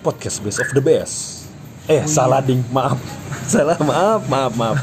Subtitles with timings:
[0.00, 1.44] podcast best of the best.
[1.88, 2.96] Eh, salah ding, maaf.
[3.52, 4.78] salah, maaf, maaf, maaf.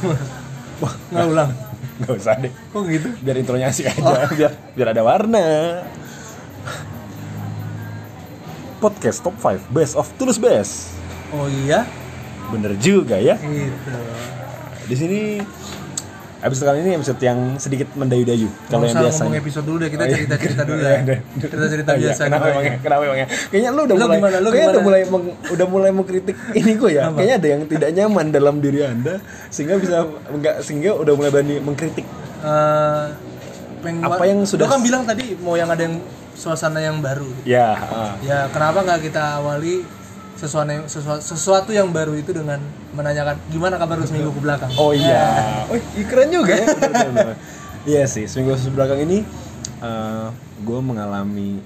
[1.09, 1.51] Nggak ulang.
[1.97, 2.53] nggak usah deh.
[2.53, 3.09] Kok gitu?
[3.25, 5.45] Biar intronya asik aja, biar biar ada warna.
[8.77, 10.93] Podcast top 5 best of Tulus Best.
[11.33, 11.89] Oh iya?
[12.53, 13.41] Bener juga ya.
[13.41, 13.97] Gitu.
[14.87, 15.19] Di sini
[16.39, 18.45] episode kali ini episode yang sedikit mendayu-dayu.
[18.67, 19.21] Kalau yang biasa.
[19.21, 20.15] ngomong episode dulu deh, kita Oh, iya.
[20.15, 20.99] cerita-cerita dulu Iya, ya.
[21.03, 21.19] deh.
[21.37, 22.03] Cerita-cerita Oh, iya.
[22.03, 22.75] biasa Kenapa dulu emangnya?
[22.79, 23.27] Kenapa emangnya?
[23.47, 24.37] Kayaknya lu udah Lu mulai gimana?
[24.37, 27.03] Lu kayaknya udah mulai meng- udah mulai mengkritik ini kok ya.
[27.09, 29.13] Kayaknya ada yang tidak nyaman dalam diri Anda
[29.49, 32.05] sehingga bisa enggak sehingga udah mulai berani mengkritik.
[32.37, 33.05] Eh,
[33.79, 35.97] peng- Apa yang sudah- Lu kan bilang tadi mau yang ada yang
[36.31, 37.25] suasana yang baru.
[37.43, 38.13] Ya, ah.
[38.21, 39.81] Ya, kenapa nggak kita awali
[40.37, 42.61] sesuatu yang, sesuatu, sesuatu yang baru itu dengan
[42.93, 44.71] menanyakan gimana kabar lu seminggu ke belakang?
[44.77, 45.25] Oh iya.
[45.73, 46.67] Oh, iya, keren juga ya.
[47.87, 49.25] Iya sih, seminggu belakang ini
[50.63, 51.61] gue mengalami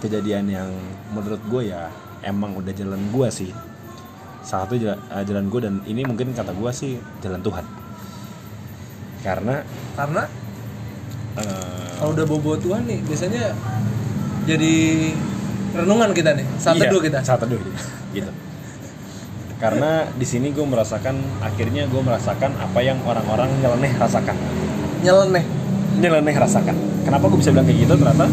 [0.00, 0.70] kejadian yang
[1.12, 1.88] menurut gue ya
[2.24, 3.50] emang udah jalan gue sih.
[4.46, 7.64] Salah satu jalan, eh, jalan gue dan ini mungkin kata gue sih jalan Tuhan.
[9.26, 9.64] Karena
[9.96, 10.22] Karena
[11.40, 13.56] eh, kalau udah bobo Tuhan nih, biasanya
[14.46, 14.74] jadi
[15.74, 16.46] renungan kita nih.
[16.60, 17.18] Saat iya, teduh kita.
[17.24, 17.58] Saat teduh
[18.22, 18.32] gitu.
[19.56, 24.36] Karena di sini gue merasakan akhirnya gue merasakan apa yang orang-orang nyeleneh rasakan.
[25.00, 25.44] Nyeleneh.
[25.96, 26.76] nyeleneh rasakan.
[27.08, 27.94] Kenapa gue bisa bilang kayak gitu?
[27.96, 28.26] Ternyata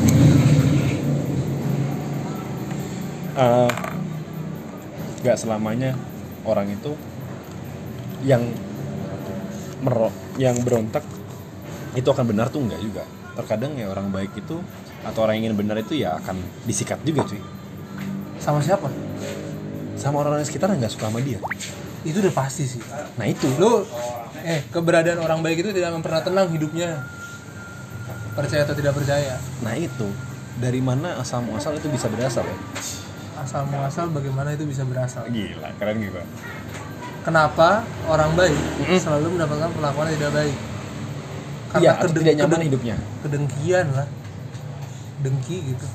[5.23, 5.95] nggak selamanya
[6.44, 6.92] orang itu
[8.28, 8.44] yang
[9.80, 11.03] mero yang berontak
[11.95, 13.03] itu akan benar tuh nggak juga.
[13.34, 14.59] Terkadang ya orang baik itu
[15.03, 16.38] atau orang yang ingin benar itu ya akan
[16.68, 17.42] disikat juga cuy.
[18.38, 18.92] Sama siapa?
[20.04, 21.40] Sama orang-orang sekitar yang nggak suka sama dia.
[22.04, 22.84] Itu udah pasti sih.
[23.16, 23.48] Nah itu.
[23.56, 23.88] Lu
[24.44, 27.08] eh keberadaan orang baik itu tidak pernah tenang hidupnya.
[28.36, 29.40] Percaya atau tidak percaya.
[29.64, 30.12] Nah itu.
[30.54, 32.58] Dari mana asal muasal itu bisa berasal ya?
[33.40, 35.24] Asal muasal bagaimana itu bisa berasal.
[35.26, 36.20] Gila, keren gitu.
[37.24, 38.54] Kenapa orang baik
[38.94, 40.58] selalu mendapatkan perlakuan yang tidak baik?
[41.74, 42.96] Iya, atau kedeng- tidak nyaman kedeng- hidupnya.
[43.25, 44.08] kedengkian lah
[45.24, 45.88] dengki gitu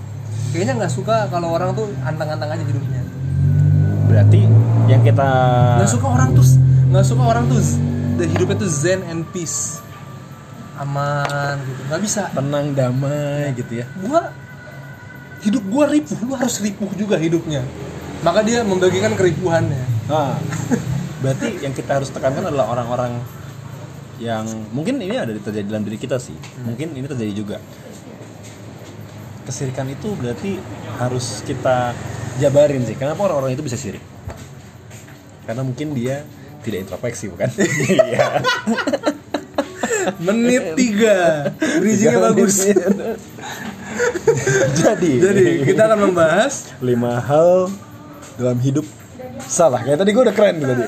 [0.51, 3.05] kayaknya nggak suka kalau orang tuh antang-antang aja hidupnya
[4.09, 4.41] Berarti
[4.89, 5.29] yang kita
[5.79, 6.47] nggak suka orang tuh
[6.89, 7.61] nggak suka orang tuh
[8.19, 9.85] hidupnya tuh zen and peace.
[10.81, 11.81] Aman gitu.
[11.93, 12.23] Nggak bisa.
[12.33, 13.87] Tenang damai gitu ya.
[14.01, 14.33] gua
[15.45, 16.19] hidup gua ripuh.
[16.25, 17.63] Lu harus ripuh juga hidupnya.
[18.25, 19.85] Maka dia membagikan keripuhannya.
[20.11, 20.35] Nah,
[21.23, 23.23] berarti yang kita harus tekankan adalah orang-orang
[24.19, 24.43] yang
[24.75, 26.35] mungkin ini ada di- terjadi dalam diri kita sih.
[26.67, 27.57] Mungkin ini terjadi juga.
[29.47, 30.59] Kesirikan itu berarti
[30.99, 31.95] harus kita
[32.39, 32.95] jabarin sih.
[32.95, 34.03] Kenapa orang-orang itu bisa sirik?
[35.45, 36.23] Karena mungkin dia
[36.61, 37.49] tidak introspeksi, bukan?
[37.89, 38.41] Iya.
[40.19, 42.65] menit tiga bridgingnya bagus
[44.75, 47.69] Jadi, jadi kita akan membahas lima hal
[48.37, 48.87] dalam hidup
[49.43, 49.83] salah.
[49.83, 50.85] Kayak tadi gue udah keren tadi.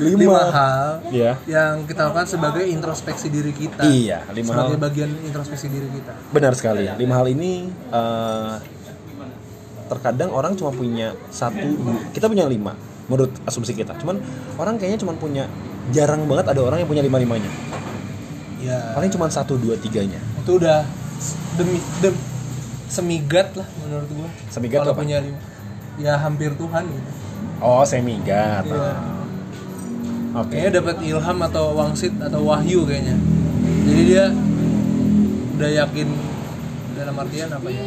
[0.00, 1.36] Lima, lima hal Ya.
[1.44, 4.84] yang kita lakukan sebagai introspeksi diri kita Iya, lima sebagai hal.
[4.88, 6.88] bagian introspeksi diri kita Benar sekali.
[6.96, 8.52] Lima hal ini eh,
[9.92, 11.68] terkadang orang cuma punya satu,
[12.12, 12.72] kita punya lima
[13.06, 13.92] menurut asumsi kita.
[14.00, 14.16] Cuman
[14.56, 15.44] orang kayaknya cuma punya
[15.92, 17.50] jarang banget ada orang yang punya lima limanya.
[18.62, 20.22] ya Paling cuma satu, dua, tiganya.
[20.38, 20.86] itu udah
[21.54, 22.14] demi dem
[22.86, 25.38] semigat lah menurut gua Semigat kalau punya lima
[25.96, 27.10] ya hampir Tuhan gitu
[27.62, 28.66] Oh, semigat.
[28.66, 28.90] Iya.
[30.32, 30.56] Oke.
[30.56, 33.14] kayaknya dapat ilham atau wangsit atau wahyu kayaknya
[33.84, 34.24] jadi dia
[35.58, 36.08] udah yakin
[36.96, 37.84] dalam artian apa ya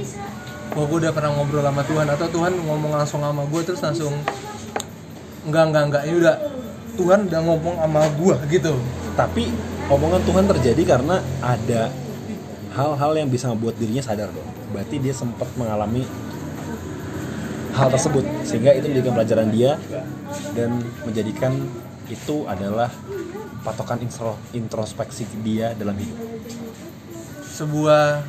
[0.75, 4.11] Wah gue udah pernah ngobrol sama Tuhan atau Tuhan ngomong langsung sama gue terus langsung
[5.47, 6.35] enggak enggak enggak ini udah
[6.99, 8.75] Tuhan udah ngomong sama gue gitu
[9.15, 9.47] Tapi
[9.87, 11.87] omongan Tuhan terjadi karena ada
[12.75, 14.49] hal-hal yang bisa membuat dirinya sadar dong.
[14.75, 16.03] Berarti dia sempat mengalami
[17.75, 19.71] hal tersebut sehingga itu menjadikan pelajaran dia
[20.55, 21.55] dan menjadikan
[22.11, 22.91] itu adalah
[23.63, 26.19] patokan intro, introspeksi dia dalam hidup.
[27.55, 28.19] sebuah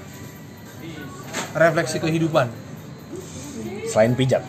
[1.56, 2.46] refleksi kehidupan
[3.86, 4.44] Selain pijat.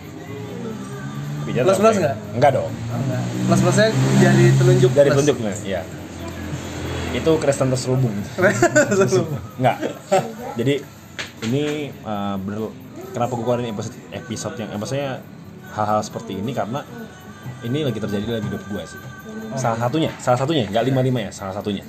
[1.46, 2.02] Pijat Plus plus ya?
[2.04, 2.16] nggak?
[2.36, 2.72] Enggak dong.
[2.90, 3.88] enggak plus plusnya
[4.20, 5.16] dari telunjuk Dari plus.
[5.16, 5.82] telunjuknya, ya.
[7.16, 8.12] Itu Kristen terselubung.
[9.60, 9.78] Enggak.
[10.60, 10.74] Jadi
[11.48, 11.64] ini
[12.04, 12.76] uh, bener-
[13.10, 15.10] kenapa gue keluarin episode, episode yang eh, maksudnya
[15.72, 16.84] hal-hal seperti ini karena
[17.64, 19.00] ini lagi terjadi dalam hidup gue sih.
[19.56, 21.88] Salah satunya, salah satunya, nggak lima lima ya, salah satunya.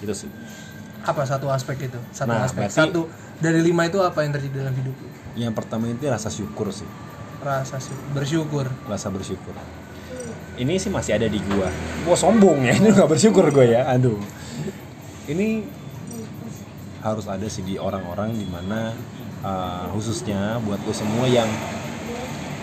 [0.00, 0.30] Itu sih.
[1.04, 3.00] Apa satu aspek itu satu Nah, aspek berarti- satu
[3.36, 4.96] dari lima itu apa yang terjadi dalam hidup?
[5.34, 6.88] Yang pertama itu rasa syukur sih,
[7.38, 9.52] rasa sih bersyukur rasa bersyukur.
[10.54, 11.66] Ini sih masih ada di gua.
[12.02, 13.90] Gua sombong ya, ini nggak bersyukur gue ya.
[13.90, 14.16] Aduh.
[15.26, 15.66] Ini
[17.00, 18.94] harus ada sih di orang-orang di mana
[19.40, 21.44] uh, khususnya buat gue semua yang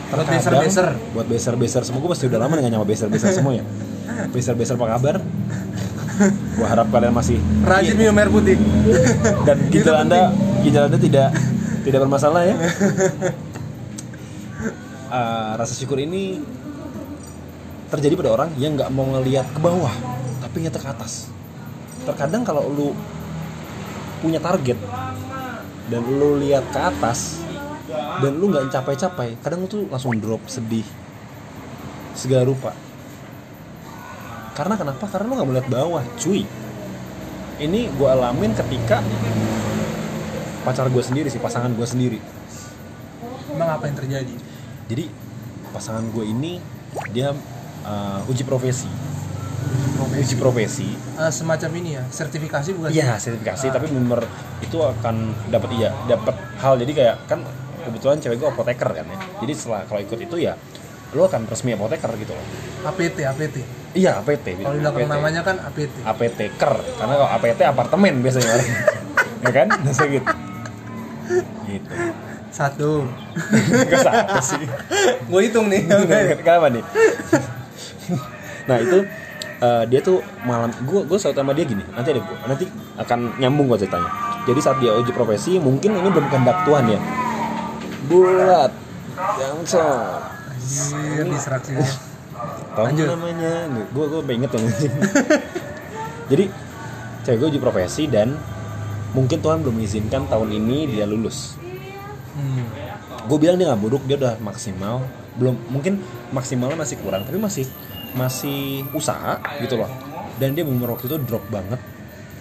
[0.10, 0.88] Buat terkadang- beser-beser.
[1.14, 3.64] buat beser beser semua gue pasti udah lama nggak nyama beser beser semua ya
[4.34, 5.16] beser beser apa kabar
[6.30, 8.58] gue harap kalian masih Rajin minum air putih.
[9.48, 10.30] dan ginjal anda
[10.62, 11.30] ginjal anda tidak
[11.82, 12.56] tidak bermasalah ya.
[15.10, 16.42] Eh, rasa syukur ini
[17.92, 19.92] terjadi pada orang yang nggak mau ngelihat ke bawah
[20.40, 21.28] tapi ngeliat ke atas
[22.08, 22.96] terkadang kalau lu
[24.24, 24.80] punya target
[25.92, 27.44] dan lu lihat ke atas
[28.24, 30.88] dan lu nggak capai-capai kadang lu tuh langsung drop sedih
[32.16, 32.72] segala rupa
[34.62, 35.10] karena kenapa?
[35.10, 36.46] Karena lu nggak melihat bawah cuy.
[37.58, 39.02] Ini gue alamin ketika
[40.62, 42.22] pacar gue sendiri sih pasangan gue sendiri.
[43.50, 44.36] Emang apa yang terjadi?
[44.92, 45.08] jadi
[45.72, 46.60] pasangan gue ini
[47.16, 47.32] dia
[47.88, 48.92] uh, uji profesi.
[50.12, 50.92] Uji profesi.
[51.16, 52.92] Eh, semacam ini ya, sertifikasi bukan?
[52.92, 54.28] iya sertifikasi tapi bener
[54.60, 56.76] itu akan dapat iya dapat hal.
[56.76, 57.40] Jadi kayak kan
[57.88, 59.18] kebetulan cewek gue apoteker kan ya.
[59.40, 60.60] Jadi setelah kalau ikut itu ya
[61.12, 62.46] lu akan resmi apoteker gitu loh.
[62.88, 63.58] APT, APT.
[63.92, 66.08] iya APT Kalau di belakang namanya kan APT.
[66.08, 68.56] APT ker karena kalau APT apartemen biasanya.
[69.42, 69.74] Ya kan?
[69.74, 70.30] Biasa gitu.
[71.66, 71.94] Gitu.
[72.54, 73.10] Satu.
[73.90, 74.62] Gak sih.
[75.34, 75.90] Gue hitung nih.
[76.46, 76.86] Kenapa nih?
[78.70, 79.02] nah itu
[79.66, 81.82] eh, dia tuh malam gue gue selalu sama dia gini.
[81.90, 82.70] Nanti ada nanti
[83.02, 84.10] akan nyambung gue ceritanya.
[84.46, 87.00] Jadi saat dia uji profesi mungkin ini belum kehendak Tuhan ya.
[88.06, 88.72] Bulat.
[89.42, 89.58] Yang
[90.72, 91.86] Anjir, distraksinya.
[92.72, 93.08] tahu Lanjut.
[93.10, 94.62] namanya gue gue pengen inget tuh
[96.28, 96.46] jadi
[97.22, 98.40] cewek gue uji profesi dan
[99.12, 101.60] mungkin Tuhan belum mengizinkan tahun ini dia lulus
[102.32, 102.64] Hmm.
[103.28, 105.04] gue bilang dia nggak buruk dia udah maksimal
[105.34, 106.00] belum mungkin
[106.32, 107.68] maksimalnya masih kurang tapi masih
[108.14, 109.92] masih usaha gitu loh
[110.38, 111.76] dan dia bener waktu itu drop banget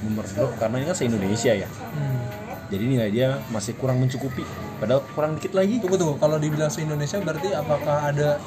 [0.00, 2.22] bener drop karena ini kan se Indonesia ya Hmm.
[2.70, 4.46] Jadi nilai dia masih kurang mencukupi.
[4.78, 5.82] Padahal kurang dikit lagi.
[5.82, 8.38] Tunggu tunggu, kalau dibilang se Indonesia berarti apakah ada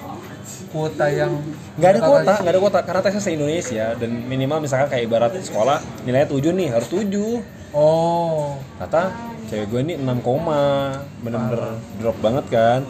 [0.72, 1.44] kuota yang
[1.75, 2.80] nggak ada kuota nggak ada kuota.
[2.88, 7.44] Karena tesnya se Indonesia dan minimal misalkan kayak ibarat sekolah nilainya 7 nih harus 7
[7.74, 9.10] Oh, kata
[9.50, 12.81] cewek gue ini 6 koma bener-bener drop banget kan.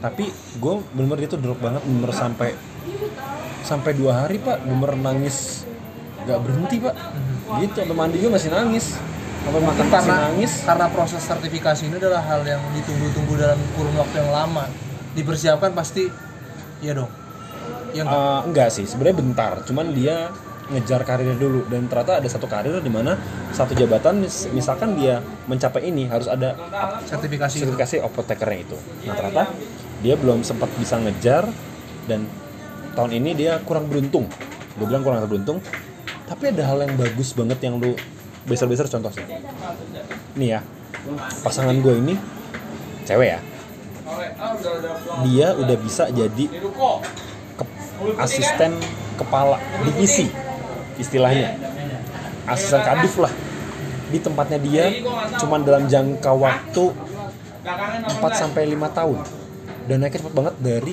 [0.00, 2.56] Tapi gue bener-bener dia tuh drop banget bener sampai
[3.60, 4.64] sampai dua hari pak.
[4.64, 5.68] Bener nangis.
[6.24, 6.94] Nggak berhenti pak.
[7.60, 8.96] Gitu sampai mandi juga masih nangis
[9.42, 14.30] masih karena nangis karena proses sertifikasi ini adalah hal yang ditunggu-tunggu dalam kurun waktu yang
[14.30, 14.64] lama.
[15.12, 16.08] Dipersiapkan pasti,
[16.80, 17.10] iya dong.
[17.92, 18.16] Iya enggak?
[18.16, 20.32] Eh, enggak sih sebenarnya bentar cuman dia
[20.72, 23.18] ngejar karirnya dulu dan ternyata ada satu karir di mana
[23.52, 26.56] satu jabatan mis- misalkan dia mencapai ini harus ada
[27.04, 27.62] sertifikasi itu.
[27.68, 28.78] sertifikasi apotekernya itu.
[29.04, 29.52] Nah ternyata
[30.00, 31.44] dia belum sempat bisa ngejar
[32.08, 32.24] dan
[32.96, 34.24] tahun ini dia kurang beruntung.
[34.80, 35.60] Gue bilang kurang beruntung.
[36.24, 37.92] Tapi ada hal yang bagus banget yang lu
[38.44, 39.24] besar-besar contoh sih.
[40.34, 40.60] Nih ya,
[41.40, 42.14] pasangan gue ini
[43.04, 43.40] cewek ya.
[45.24, 46.44] Dia udah bisa jadi
[47.52, 47.70] ke-
[48.18, 48.76] asisten
[49.14, 50.26] kepala divisi
[50.94, 51.54] istilahnya
[52.44, 53.30] asisten kadif lah
[54.08, 54.84] di tempatnya dia
[55.38, 56.84] cuman dalam jangka waktu
[57.62, 59.18] 4 sampai 5 tahun
[59.82, 60.92] dan naiknya cepet banget dari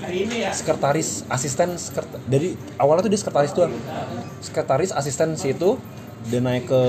[0.52, 3.74] sekretaris asisten sekret- dari awalnya tuh dia sekretaris doang
[4.40, 5.82] sekretaris asisten situ
[6.28, 6.84] dan naik ke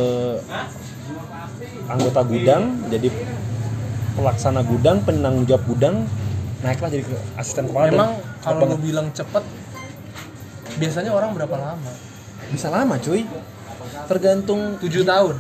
[1.87, 3.09] anggota gudang jadi
[4.19, 5.97] pelaksana gudang penanggung jawab gudang
[6.61, 7.05] naiklah jadi
[7.41, 8.11] asisten kepala Memang
[8.41, 9.45] kalau lu bilang cepet,
[10.81, 11.93] biasanya orang berapa lama?
[12.51, 13.23] bisa lama cuy.
[14.11, 15.35] Tergantung 7 tahun,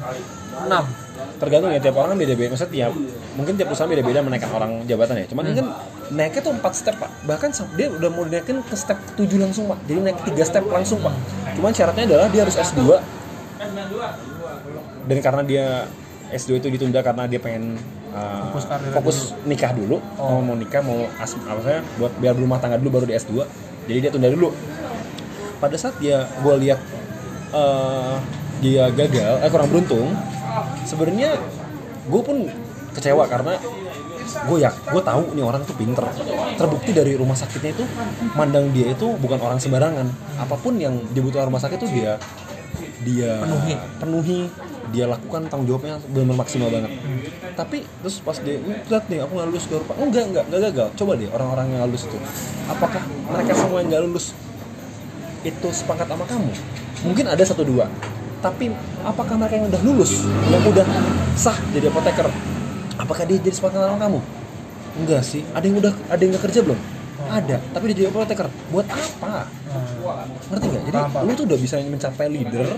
[0.69, 2.49] 6 tergantung ya tiap orang kan beda-beda.
[2.53, 2.93] Maksudnya tiap
[3.37, 5.27] mungkin tiap usaha beda-beda menaikkan orang jabatan ya.
[5.29, 5.67] Cuman ini kan
[6.13, 7.11] naiknya tuh 4 step pak.
[7.29, 9.79] Bahkan dia udah mau dinaikin ke step 7 langsung pak.
[9.89, 11.15] Jadi naik 3 step langsung pak.
[11.57, 12.81] Cuman syaratnya adalah dia harus S2
[15.09, 15.67] dan karena dia
[16.31, 17.75] S2 itu ditunda karena dia pengen
[18.15, 18.65] uh, Fokus
[18.95, 19.99] fokus nikah dulu.
[20.17, 20.39] Oh.
[20.39, 23.43] mau mau nikah mau as apa saya buat biar berumah tangga dulu baru di S2
[23.91, 24.55] jadi dia tunda dulu.
[25.61, 26.81] Pada saat dia gue lihat
[27.53, 28.17] eh,
[28.65, 30.09] dia gagal eh kurang beruntung
[30.89, 31.37] sebenarnya
[32.09, 32.49] gue pun
[32.97, 33.61] kecewa karena
[34.31, 36.07] gue ya gue tahu nih orang tuh pinter.
[36.57, 37.85] Terbukti dari rumah sakitnya itu
[38.39, 40.07] mandang dia itu bukan orang sembarangan.
[40.39, 42.17] Apa pun yang dibutuhkan rumah sakit tuh dia
[43.01, 43.75] dia Penuhi.
[43.99, 44.41] penuhi.
[44.91, 46.91] Dia lakukan tanggung jawabnya benar maksimal banget.
[47.55, 50.61] Tapi terus pas dia "Hmm, lihat nih aku nggak lulus gak rupa enggak enggak enggak
[50.73, 52.19] gagal coba deh orang-orang yang lulus itu.
[52.67, 54.27] Apakah mereka semua yang nggak lulus
[55.41, 56.51] itu sepakat sama kamu?
[57.07, 57.87] Mungkin ada satu dua.
[58.41, 58.73] Tapi
[59.05, 60.85] apakah mereka yang udah lulus yang udah
[61.37, 62.27] sah jadi apoteker
[62.97, 64.19] apakah dia jadi sepakat sama kamu?
[65.01, 65.47] Enggak sih.
[65.55, 66.79] Ada yang udah ada yang nggak kerja belum?
[67.31, 67.57] Ada.
[67.73, 68.49] Tapi dia jadi apoteker.
[68.75, 70.27] Buat apa Hmm.
[70.51, 70.83] ngerti nggak?
[70.91, 71.25] Jadi Paham, paham.
[71.27, 72.69] lu tuh udah bisa mencapai leader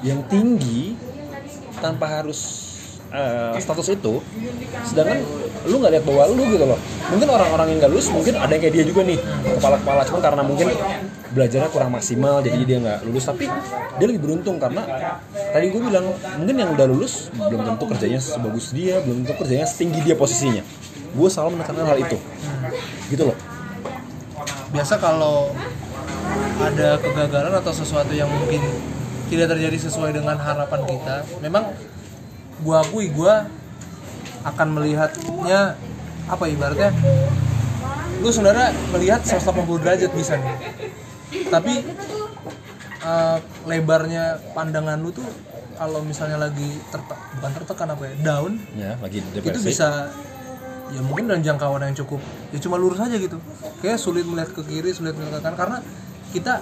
[0.00, 0.96] yang tinggi
[1.76, 2.40] tanpa harus
[3.12, 4.24] eh, status itu.
[4.82, 5.20] Sedangkan
[5.68, 6.80] lu nggak lihat bahwa lu gitu loh.
[7.12, 9.18] Mungkin orang-orang yang nggak lulus mungkin ada yang kayak dia juga nih
[9.60, 10.00] kepala-kepala.
[10.08, 10.66] Cuman karena mungkin
[11.36, 13.24] belajarnya kurang maksimal jadi dia nggak lulus.
[13.28, 13.44] Tapi
[13.96, 14.82] dia lebih beruntung karena
[15.32, 16.06] tadi gue bilang
[16.40, 20.64] mungkin yang udah lulus belum tentu kerjanya sebagus dia belum tentu kerjanya setinggi dia posisinya.
[21.12, 22.16] Gue selalu menekankan hal itu.
[23.12, 23.36] Gitu loh.
[24.72, 25.54] Biasa kalau
[26.56, 28.62] ada kegagalan atau sesuatu yang mungkin
[29.26, 31.74] tidak terjadi sesuai dengan harapan kita memang
[32.62, 33.50] gua akui gua
[34.46, 35.74] akan melihatnya
[36.26, 36.90] apa ibaratnya
[38.22, 40.56] lu saudara melihat 180 derajat bisa nih.
[41.52, 41.74] Tapi
[43.04, 45.26] eh, lebarnya pandangan lu tuh
[45.76, 49.76] kalau misalnya lagi tertekan bukan tertekan apa ya down ya lagi itu depresi.
[49.76, 50.08] bisa
[50.88, 53.36] ya mungkin dalam jangkauan yang cukup ya cuma lurus aja gitu.
[53.84, 55.78] Kayak sulit melihat ke kiri sulit melihat ke kanan karena
[56.36, 56.60] kita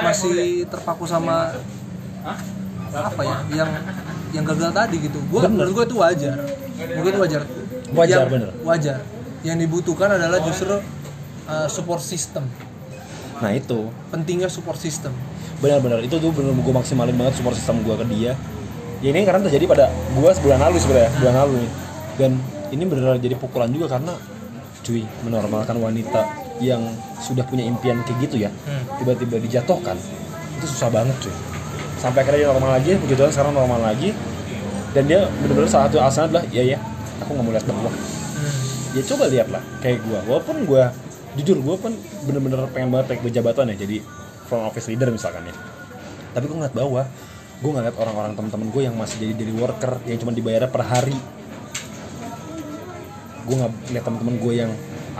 [0.00, 1.52] masih terpaku sama
[2.90, 3.70] apa ya yang
[4.32, 5.18] yang gagal tadi gitu.
[5.28, 6.34] Gua menurut gue itu wajar.
[6.80, 7.42] Gue itu wajar.
[7.90, 8.50] Wajar, yang, bener.
[8.62, 8.98] wajar.
[9.42, 10.78] Yang dibutuhkan adalah justru
[11.50, 12.46] uh, support system.
[13.42, 13.90] Nah itu.
[14.08, 15.12] Pentingnya support system.
[15.60, 18.32] Benar-benar itu tuh benar gue maksimalin banget support system gue ke dia.
[19.00, 21.72] Ya ini karena terjadi pada gue sebulan lalu sebenarnya bulan lalu nih.
[22.16, 22.30] Dan
[22.70, 24.14] ini benar jadi pukulan juga karena
[24.80, 26.84] cuy menormalkan wanita yang
[27.18, 28.84] sudah punya impian kayak gitu ya Hmm.
[29.00, 29.96] tiba-tiba dijatuhkan
[30.60, 31.32] itu susah banget cuy.
[31.96, 34.12] Sampai akhirnya dia normal lagi begitu kan sekarang normal lagi.
[34.90, 36.78] Dan dia benar-benar salah satu alasan adalah ya ya
[37.22, 38.96] aku nggak mau lihat bawah Hmm.
[38.96, 40.82] ya coba lihat lah kayak gue walaupun gue
[41.38, 41.92] jujur gue kan
[42.26, 43.96] bener-bener pengen banget naik jabatan ya jadi
[44.44, 45.54] front office leader misalkan ya.
[46.34, 47.06] Tapi gue ngeliat bawah
[47.60, 51.14] gue ngeliat orang-orang teman-teman gue yang masih jadi daily worker yang cuma dibayar per hari.
[53.46, 54.70] Gue nggak lihat teman-teman gue yang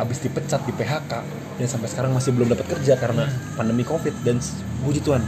[0.00, 1.12] abis dipecat di PHK
[1.60, 4.40] dan sampai sekarang masih belum dapat kerja karena pandemi covid dan
[4.82, 5.22] puji Tuhan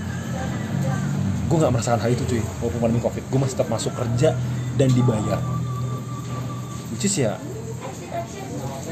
[1.53, 4.33] gue nggak merasakan hal itu cuy walaupun pandemi covid gue masih tetap masuk kerja
[4.81, 5.39] dan dibayar
[6.97, 7.37] which is ya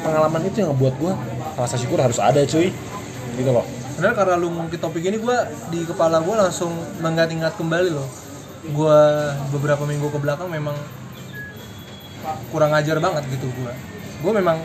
[0.04, 1.12] pengalaman itu yang ngebuat gue
[1.56, 2.68] rasa syukur harus ada cuy
[3.40, 3.64] gitu loh
[4.00, 5.36] Sebenarnya karena lu ngungkit topik ini gue
[5.68, 6.72] di kepala gue langsung
[7.04, 8.08] mengingat-ingat kembali loh.
[8.72, 8.96] Gue
[9.52, 10.72] beberapa minggu ke belakang memang
[12.48, 13.72] kurang ajar banget gitu gue.
[14.24, 14.56] Gue memang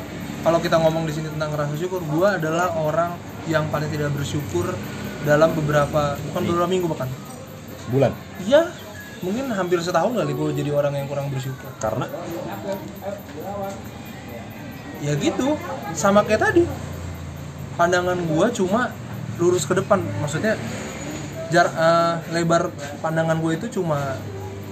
[0.46, 3.18] kalau kita ngomong di sini tentang rasa syukur, gue adalah orang
[3.50, 4.78] yang paling tidak bersyukur
[5.26, 7.10] dalam beberapa bukan beberapa minggu bahkan.
[7.90, 8.14] bulan
[8.46, 8.70] Iya,
[9.26, 11.66] mungkin hampir setahun kali gue jadi orang yang kurang bersyukur.
[11.82, 12.06] karena
[15.02, 15.58] Ya gitu,
[15.98, 16.64] sama kayak tadi.
[17.74, 18.94] Pandangan gue cuma
[19.42, 20.62] lurus ke depan, maksudnya
[21.50, 22.70] jar eh, lebar
[23.02, 24.18] pandangan gue itu cuma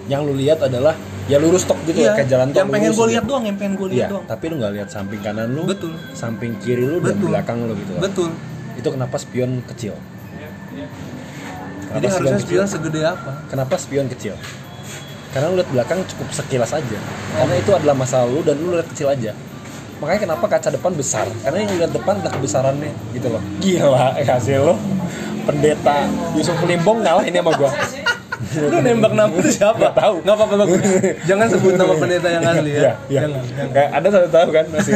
[0.06, 2.98] yang lu lihat adalah ya lurus tok gitu ya kayak jalan tol yang pengen gue
[2.98, 3.12] gitu.
[3.16, 5.64] lihat doang yang pengen gue Iya, lihat doang tapi lu nggak lihat samping kanan lu,
[5.64, 5.94] Betul.
[6.12, 7.28] samping kiri lu dan Betul.
[7.32, 7.94] belakang lu gitu.
[7.98, 8.30] betul
[8.74, 9.96] Itu kenapa spion kecil?
[11.94, 12.48] jadi Kenapa harusnya kecil?
[12.50, 14.34] spion segede apa Kenapa spion kecil?
[15.30, 17.00] Karena lu lihat belakang cukup sekilas aja.
[17.34, 19.34] Karena itu adalah masa lalu dan lu lihat kecil aja.
[19.98, 21.26] Makanya kenapa kaca depan besar?
[21.42, 23.42] Karena yang lihat depan adalah kebesarannya gitu loh.
[23.58, 24.76] Gila, eh, hasil lo
[25.44, 27.72] pendeta Yusuf Limbong ngalah ini sama gua.
[28.72, 30.16] lu nembak nama itu siapa tahu.
[30.22, 30.82] nggak apa-apa bagus
[31.30, 33.22] jangan sebut nama pendeta yang asli ya Iya, iya.
[33.24, 34.94] jangan Kayak ada satu tahu kan masih.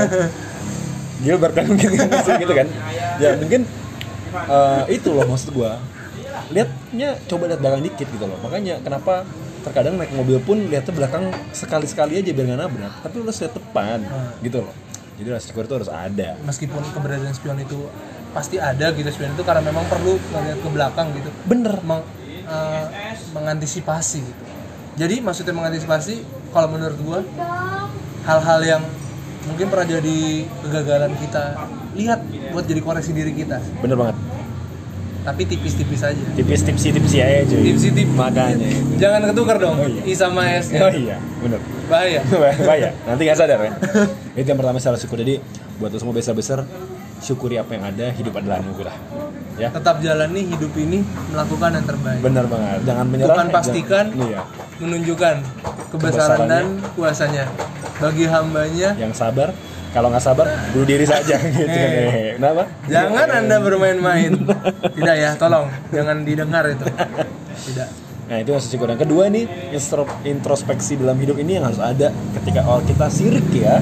[1.23, 1.89] Gilbert kan mungkin
[2.37, 2.67] gitu kan.
[3.17, 3.61] Ya mungkin
[4.29, 5.81] eh, itu loh maksud gua.
[6.47, 8.37] Lihatnya coba lihat belakang dikit gitu loh.
[8.39, 9.25] Makanya kenapa
[9.61, 12.93] terkadang naik mobil pun lihatnya belakang sekali-sekali aja biar nggak nabrak.
[13.01, 13.99] Tapi lu harus lihat depan
[14.39, 14.75] gitu loh.
[15.17, 16.37] Jadi rasa syukur itu harus ada.
[16.39, 17.89] meskipun keberadaan spion itu
[18.29, 21.73] pasti ada gitu spion itu karena memang perlu melihat ke belakang gitu Bener.
[21.81, 22.05] Meng-
[22.47, 22.85] eh,
[23.31, 24.43] mengantisipasi gitu
[24.95, 27.19] jadi maksudnya mengantisipasi kalau menurut gua
[28.23, 28.83] hal-hal yang
[29.45, 30.17] mungkin pernah jadi
[30.59, 31.43] kegagalan kita
[31.93, 34.15] lihat buat jadi koreksi diri kita Bener banget.
[35.23, 37.59] tapi tipis-tipis aja Tipis tipsi tipsi aja cuy.
[37.65, 38.67] tipsi tipis Makanya.
[38.95, 40.01] jangan ketukar dong Oh iya.
[40.03, 41.59] i sama s Oh iya, bener.
[41.91, 42.19] bahaya
[42.59, 43.71] Bahaya, nanti nggak sadar ya.
[44.39, 45.17] Itu yang pertama salah syukur.
[45.17, 45.39] Jadi
[45.77, 46.63] buat lo semua besar-besar,
[47.19, 48.95] syukuri apa yang ada, hidup adalah anugerah.
[49.57, 52.79] Ya, tetap jalani hidup ini melakukan yang terbaik benar banget.
[52.85, 53.33] Jangan menyerah.
[53.33, 54.05] Bukan pastikan.
[54.07, 54.41] jangan- iya.
[54.77, 55.35] menunjukkan
[55.89, 57.49] kebesaran dan kuasanya
[57.97, 59.49] bagi hambanya Yang sabar,
[59.89, 61.65] kalau nggak sabar, bunuh diri saja gitu.
[61.65, 62.37] Eh.
[62.37, 62.69] Kenapa?
[62.85, 64.37] jangan anda bermain-main
[64.95, 66.85] tidak ya tolong jangan didengar itu
[67.67, 67.89] tidak
[68.27, 68.91] Nah itu yang syukur.
[68.91, 69.47] Yang kedua nih
[70.21, 73.79] introspeksi dalam hidup ini yang harus ada ketika awal kita sirik ya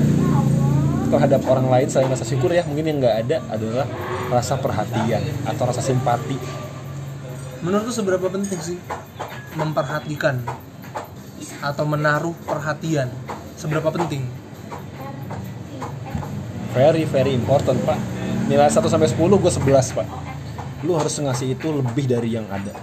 [1.09, 2.65] terhadap orang lain selain rasa syukur ya.
[2.65, 3.87] Mungkin yang nggak ada adalah
[4.29, 6.37] rasa perhatian atau rasa simpati.
[7.65, 8.77] Menurut seberapa penting sih
[9.57, 10.41] memperhatikan
[11.61, 13.09] atau menaruh perhatian?
[13.57, 14.25] Seberapa penting?
[16.75, 17.97] Very very important pak.
[18.45, 20.07] Nilai 1 sampai 10 gue 11 pak.
[20.85, 22.75] Lu harus ngasih itu lebih dari yang ada.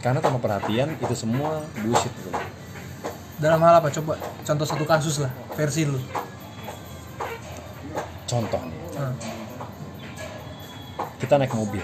[0.00, 2.40] Karena tanpa perhatian itu semua bullshit bro.
[3.40, 3.92] Dalam hal apa?
[3.92, 6.00] Coba contoh satu kasus lah versi lu
[8.24, 8.78] contoh nih.
[8.94, 9.12] Ah,
[11.16, 11.82] kita naik mobil.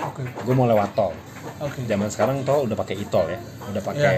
[0.00, 0.22] Oke.
[0.24, 1.12] Gue mau lewat tol.
[1.58, 1.84] Oke.
[1.84, 3.40] Zaman sekarang tol udah pakai e-tol ya.
[3.66, 4.14] Udah pakai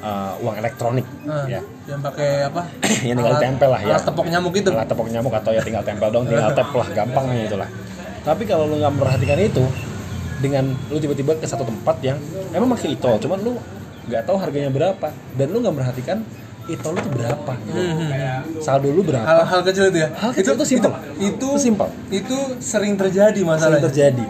[0.00, 1.60] uh, uang elektronik Ah, ya.
[1.86, 2.62] Yang pakai apa?
[3.06, 3.88] Yang tinggal Alat- tempel lah ya.
[3.90, 6.88] alat tepok nyamuk itu Alat tepok nyamuk atau ya tinggal tempel dong tinggal tap lah
[6.90, 7.68] gampangnya itulah.
[8.20, 9.64] Tapi kalau lu nggak memperhatikan itu
[10.40, 12.16] dengan lu tiba-tiba ke satu tempat yang
[12.52, 13.52] emang pakai e-tol cuman lu
[14.08, 16.24] nggak tahu harganya berapa dan lu nggak memperhatikan
[16.68, 17.52] e-tol lu tuh berapa.
[17.72, 18.10] Hmm,
[18.60, 19.24] saldo lu berapa?
[19.24, 20.08] Hal-hal kecil itu ya.
[20.12, 20.90] Hal kecil itu itu
[21.22, 21.88] Itu simple.
[22.12, 24.24] itu sering terjadi sering masalahnya terjadi.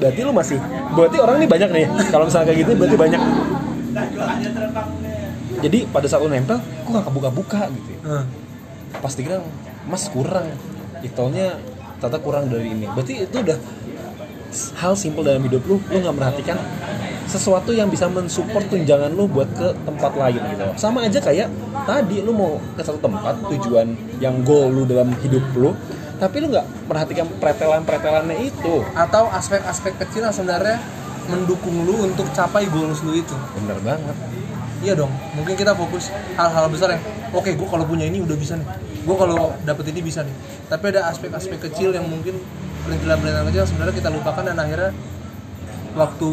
[0.00, 0.58] Berarti lu masih
[0.96, 1.86] berarti orang ini banyak nih.
[2.08, 3.20] Kalau misalnya kayak gitu berarti banyak.
[5.64, 8.00] Jadi pada saat lu nempel kok nggak kebuka-buka gitu ya.
[8.04, 8.24] Ah,
[9.00, 9.38] pas dikira
[9.88, 10.48] mas kurang.
[11.04, 11.60] Itolnya
[12.00, 12.88] ternyata kurang dari ini.
[12.90, 13.58] Berarti itu udah
[14.78, 16.56] hal simpel dalam hidup lu lu nggak merhatikan
[17.24, 20.64] sesuatu yang bisa mensupport tunjangan lu buat ke tempat lain gitu.
[20.76, 21.48] Sama aja kayak
[21.88, 25.72] tadi lu mau ke satu tempat tujuan yang goal lu dalam hidup lu
[26.14, 28.84] tapi lu nggak perhatikan pretelan-pretelannya itu.
[28.94, 30.78] Atau aspek-aspek kecil yang sebenarnya
[31.26, 34.16] mendukung lu untuk capai goals lu itu bener banget.
[34.84, 37.02] Iya dong mungkin kita fokus hal-hal besar yang
[37.32, 38.68] oke gue kalau punya ini udah bisa nih.
[39.04, 40.36] Gue kalau dapet ini bisa nih.
[40.68, 42.36] Tapi ada aspek-aspek kecil yang mungkin
[42.84, 44.92] perintilan-perintilan kecil yang sebenarnya kita lupakan dan akhirnya
[45.94, 46.30] waktu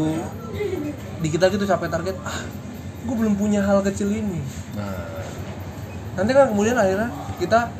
[1.21, 2.41] di kita gitu capai target ah
[3.01, 4.41] gue belum punya hal kecil ini.
[4.77, 5.25] Nah.
[6.17, 7.09] Nanti kan kemudian akhirnya
[7.41, 7.71] kita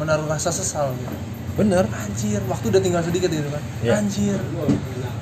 [0.00, 1.16] menaruh rasa sesal gitu.
[1.56, 1.88] Bener.
[1.88, 3.62] Anjir waktu udah tinggal sedikit gitu kan.
[3.80, 3.92] Iya.
[4.00, 4.38] anjir.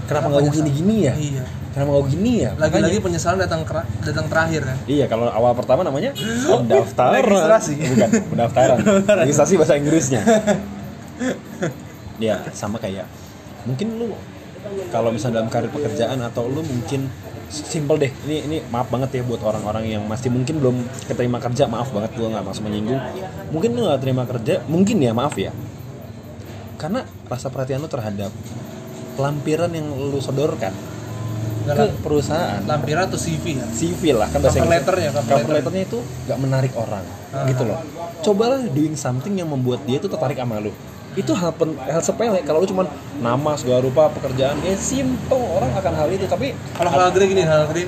[0.05, 1.15] Kenapa nggak gini-gini ya?
[1.15, 1.45] Iya.
[1.75, 2.51] Kenapa nggak gini ya?
[2.59, 3.63] Lagi-lagi penyesalan datang
[4.03, 4.77] datang terakhir kan.
[4.87, 6.15] Iya, kalau awal pertama namanya
[6.51, 7.23] pendaftaran.
[7.23, 7.75] Registrasi.
[7.79, 8.79] Bukan, pendaftaran.
[9.27, 10.23] Registrasi bahasa Inggrisnya.
[12.27, 13.07] ya, sama kayak
[13.65, 14.13] mungkin lu
[14.89, 17.09] kalau misalnya dalam karir pekerjaan atau lu mungkin
[17.49, 18.13] simple deh.
[18.27, 21.69] Ini ini maaf banget ya buat orang-orang yang masih mungkin belum keterima kerja.
[21.69, 23.01] Maaf banget gua nggak maksud menyinggung.
[23.53, 25.53] Mungkin lu nggak terima kerja, mungkin ya maaf ya.
[26.81, 28.33] Karena rasa perhatian lu terhadap
[29.15, 30.75] lampiran yang lu sodorkan
[31.65, 34.85] ke perusahaan lampiran atau CV ya CV lah kan bahasa Inggris.
[34.85, 35.55] letternya, cover cover letter.
[35.57, 37.49] letternya itu nggak menarik orang Ah.
[37.49, 37.81] gitu loh
[38.21, 40.77] cobalah doing something yang membuat dia itu tertarik sama lu
[41.15, 42.43] itu hal pen, hal sepele.
[42.43, 42.87] Kalau lu cuman
[43.23, 45.39] nama segala rupa pekerjaan ya simple.
[45.39, 46.27] Orang akan hal itu.
[46.27, 47.87] Tapi kalau hal gede gini hal gede.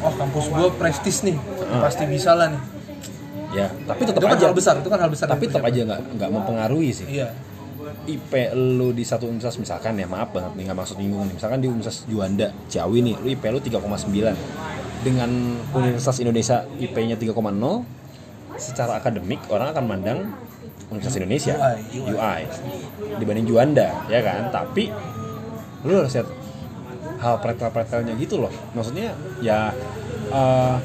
[0.00, 1.36] Oh kampus gue prestis nih.
[1.68, 1.84] Ah.
[1.84, 2.62] pasti bisa lah nih.
[3.52, 4.46] Ya tapi itu tetap kan aja.
[4.48, 7.06] hal besar itu kan hal besar tapi tetap aja nggak nggak mempengaruhi sih.
[7.08, 7.28] Iya.
[8.08, 11.34] IP lu di satu universitas misalkan ya maaf banget nih nggak maksud nyinggung nih.
[11.36, 15.30] Misalkan di Universitas Juanda Ciawi nih lu IP lu 3,9 dengan
[15.76, 17.38] Universitas Indonesia IP-nya 3,0
[18.58, 20.18] secara akademik orang akan mandang
[20.88, 21.54] Universitas Indonesia
[21.92, 22.40] UI, UI,
[23.20, 24.48] dibanding Juanda ya kan?
[24.48, 24.88] Tapi
[25.84, 26.28] lu harus lihat
[27.18, 28.52] hal pretel-pretelnya gitu loh.
[28.72, 29.12] Maksudnya
[29.44, 29.72] ya
[30.32, 30.76] eh,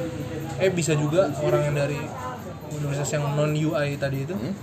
[0.60, 2.00] eh bisa juga orang yang dari
[2.74, 4.54] universitas yang non UI tadi itu Hmm?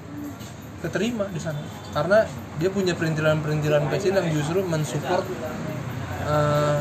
[0.80, 1.60] keterima di sana.
[1.92, 2.24] Karena
[2.56, 5.24] dia punya perintilan-perintilan kecil yang justru mensupport
[6.24, 6.80] eh,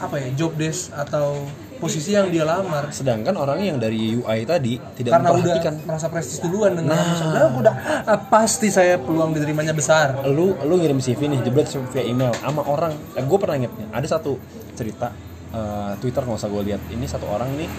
[0.00, 1.44] apa ya job desk atau
[1.80, 2.92] posisi yang dia lamar.
[2.92, 5.74] Sedangkan orang yang dari UI tadi tidak karena udah memperhatikan.
[5.88, 7.16] merasa prestis duluan dengan Nah.
[7.32, 7.74] Nah, udah.
[8.04, 10.20] Ah, pasti saya peluang diterimanya besar.
[10.28, 12.92] Lu lu ngirim CV nih jebret via email sama orang.
[13.16, 14.36] Eh, gue pernah inget nih, ada satu
[14.76, 15.10] cerita
[15.56, 16.82] eh, Twitter nggak usah gue lihat.
[16.92, 17.70] Ini satu orang nih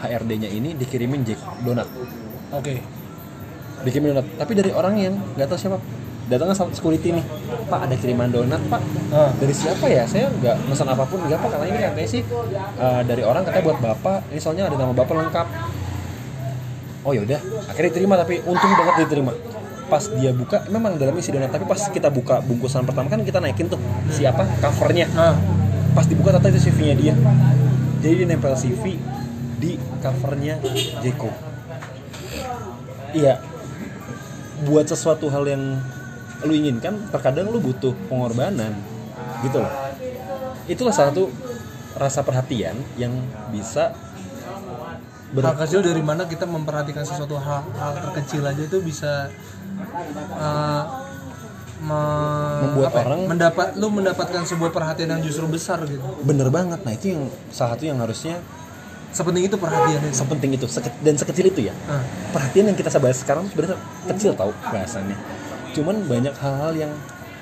[0.00, 1.86] HRD-nya ini dikirimin Jack donat
[2.50, 2.74] oke.
[3.86, 4.26] Dikirimin donat.
[4.36, 5.78] Tapi dari orang yang nggak tahu siapa
[6.30, 7.24] datangnya sama security nih.
[7.66, 8.80] Pak ada kiriman donat pak.
[9.10, 9.30] Ah.
[9.34, 10.06] dari siapa ya?
[10.06, 11.48] Saya nggak pesan apa pun nggak pak.
[11.50, 12.22] Karena ini katanya sih
[12.78, 14.18] eh, dari orang katanya buat bapak.
[14.30, 15.46] Ini soalnya ada nama bapak lengkap.
[17.00, 19.32] Oh yaudah akhirnya diterima tapi untung banget diterima.
[19.90, 23.42] Pas dia buka memang dalamnya isi donat tapi pas kita buka bungkusan pertama kan kita
[23.42, 23.82] naikin tuh
[24.14, 25.10] siapa covernya.
[25.10, 25.34] Nah
[25.90, 27.14] pas dibuka ternyata itu CV-nya dia.
[28.00, 28.96] Jadi dia nempel CV
[29.60, 30.56] di covernya
[31.04, 31.50] Jeko
[33.12, 33.42] iya.
[34.60, 35.80] Buat sesuatu hal yang
[36.42, 38.72] lu inginkan terkadang lu butuh pengorbanan.
[39.40, 39.72] Gitu loh.
[40.66, 41.32] Itulah salah satu
[41.96, 43.10] rasa perhatian yang
[43.50, 43.90] bisa
[45.34, 49.26] ber- hal kecil dari mana kita memperhatikan sesuatu hal, hal terkecil aja itu bisa
[50.38, 50.84] uh,
[51.82, 56.04] me- Membuat apa ya, orang- mendapat lu mendapatkan sebuah perhatian yang justru besar gitu.
[56.22, 56.84] Bener banget.
[56.84, 58.38] Nah itu yang salah satu yang harusnya
[59.10, 60.14] sepenting itu perhatian itu.
[60.14, 60.66] Sepenting itu.
[60.70, 61.74] Seke- dan sekecil itu ya.
[61.88, 65.16] Nah, perhatian yang kita bahas sekarang sebenarnya kecil tau bahasannya
[65.76, 66.92] cuman banyak hal-hal yang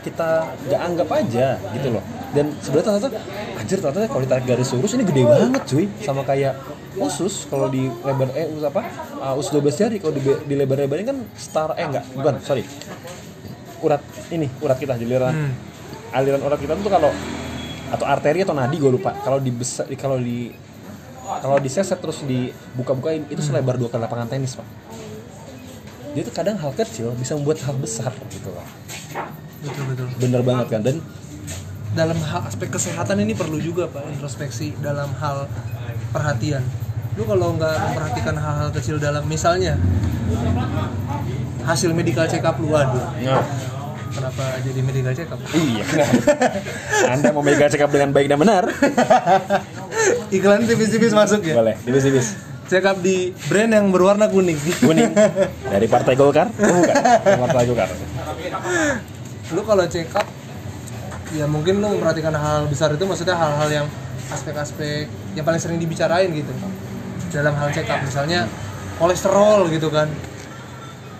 [0.03, 2.05] kita nggak anggap aja gitu loh.
[2.31, 3.09] Dan sebenarnya ternyata
[3.59, 5.87] anjir ternyata kalau ditarik garis lurus ini gede banget cuy.
[6.01, 6.55] Sama kayak
[6.99, 8.83] usus kalau di lebar eh usus apa?
[9.19, 12.63] Uh, usus 12 jari kalau di, di lebar lebarin kan star eh enggak bukan sorry.
[13.83, 15.35] Urat ini urat kita di aliran.
[15.35, 15.55] Hmm.
[16.09, 17.13] aliran urat kita tuh kalau
[17.89, 19.13] atau arteri atau nadi gue lupa.
[19.21, 20.53] Kalau di besar kalau di
[21.29, 24.65] kalau diseset terus dibuka-bukain itu selebar dua kali lapangan tenis pak
[26.13, 28.65] jadi itu kadang hal kecil bisa membuat hal besar gitu loh.
[29.61, 30.07] Betul betul.
[30.17, 30.81] Bener banget kan?
[30.81, 30.97] Dan
[31.93, 35.51] dalam hal aspek kesehatan ini perlu juga pak introspeksi dalam hal
[36.15, 36.65] perhatian.
[37.19, 39.77] Lu kalau nggak memperhatikan hal-hal kecil dalam misalnya
[41.67, 43.13] hasil medical check up lu waduh.
[43.21, 43.45] Ya,
[44.15, 45.85] kenapa jadi medical check up iya.
[47.13, 48.65] Anda mau mega check up dengan baik dan benar.
[50.33, 51.59] Iklan tipis-tipis masuk ya?
[51.59, 54.61] Boleh tipis-tipis check up di brand yang berwarna kuning.
[54.79, 55.11] Kuning.
[55.75, 56.53] Dari partai Golkar?
[56.53, 56.95] Oh, bukan.
[57.25, 57.89] Dari partai Golkar.
[59.57, 60.29] Lu kalau check up
[61.33, 63.87] ya mungkin lu memperhatikan hal, -hal besar itu maksudnya hal-hal yang
[64.29, 66.53] aspek-aspek yang paling sering dibicarain gitu.
[67.33, 68.45] Dalam hal check up misalnya
[69.01, 70.09] kolesterol gitu kan.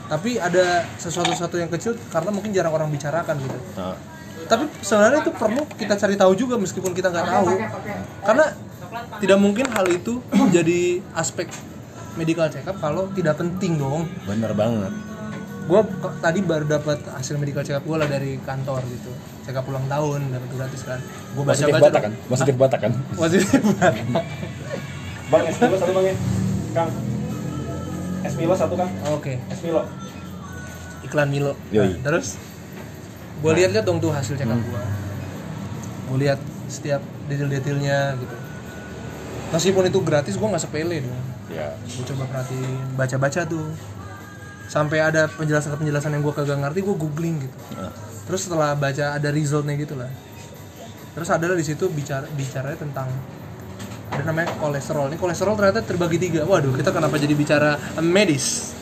[0.09, 3.59] Tapi ada sesuatu-sesuatu yang kecil karena mungkin jarang orang bicarakan gitu.
[3.77, 3.97] Nah,
[4.49, 7.53] tapi sebenarnya itu perlu kita cari tahu juga meskipun kita nggak tahu.
[8.25, 8.47] Karena
[9.21, 10.21] tidak mungkin hal itu
[10.55, 11.49] jadi aspek
[12.17, 14.09] medical check up kalau tidak penting dong.
[14.27, 14.93] Bener banget.
[15.69, 15.81] Gue
[16.25, 19.13] tadi baru dapat hasil medical check up gue lah dari kantor gitu.
[19.45, 21.01] Check up ulang tahun dapat gratis kan.
[21.37, 22.13] Gue baca baca batak kan?
[22.27, 22.93] Positif batak kan?
[23.15, 23.95] Positif Batak.
[25.29, 26.15] bang es Milo satu bang ya?
[26.73, 26.91] Kang.
[28.25, 28.91] Es Milo satu kang.
[29.13, 29.37] Oke.
[29.53, 29.85] Es Milo
[30.99, 31.53] iklan Milo.
[31.71, 31.95] Yoi.
[32.01, 32.37] Nah, terus?
[33.39, 34.67] Gue lihat-lihat dong tuh hasil check up Hmm.
[34.67, 34.83] gue
[36.09, 36.41] gue lihat
[36.73, 38.37] setiap detail-detailnya gitu
[39.49, 43.67] meskipun itu gratis gue nggak sepele dong ya gue coba perhatiin baca-baca tuh.
[44.69, 47.57] Sampai ada penjelasan-penjelasan yang gue kagak ngerti gue googling gitu.
[47.73, 47.89] Nah,
[48.29, 50.13] terus setelah baca ada resultnya gitu lah.
[51.17, 53.09] Terus ada di situ bicara bicaranya tentang
[54.13, 55.09] ada namanya kolesterol.
[55.09, 56.45] Ini kolesterol ternyata terbagi tiga.
[56.45, 58.77] Waduh kita kenapa jadi bicara medis?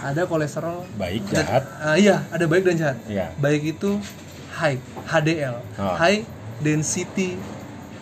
[0.00, 1.68] Ada kolesterol baik jahat.
[1.84, 2.96] Ah, iya ada baik dan jahat.
[3.04, 3.28] Iya.
[3.36, 4.00] baik itu
[4.56, 6.00] high HDL Ah.
[6.00, 6.24] high
[6.64, 7.36] density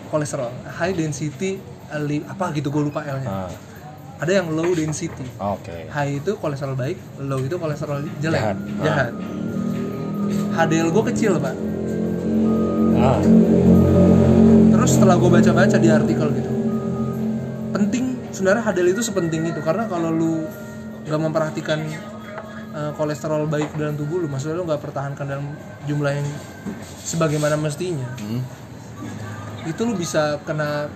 [0.07, 0.55] kolesterol.
[0.71, 1.59] High density
[2.01, 3.51] li- apa gitu gue lupa L nya Ah,
[4.23, 5.27] ada yang low density.
[5.37, 5.91] Oke.
[5.91, 8.39] High itu kolesterol baik low itu kolesterol jelek.
[8.39, 8.57] Jahat.
[8.81, 9.13] jahat.
[10.53, 11.55] HDL gue kecil pak.
[12.97, 13.19] Ah.
[14.71, 16.53] Terus setelah gue baca-baca di artikel gitu
[17.73, 20.45] penting sebenarnya HDL itu sepenting itu karena kalau lu
[21.09, 21.81] nggak memperhatikan
[22.73, 25.47] eh, kolesterol baik dalam tubuh lu maksudnya lu nggak pertahankan dalam
[25.89, 26.29] jumlah yang
[27.03, 28.41] sebagaimana mestinya hmm,
[29.67, 30.87] itu lu bisa kena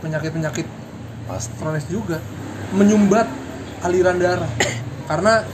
[0.00, 0.66] penyakit-penyakit
[1.56, 2.18] kronis juga
[2.74, 3.28] menyumbat
[3.86, 4.50] aliran darah
[5.10, 5.44] karena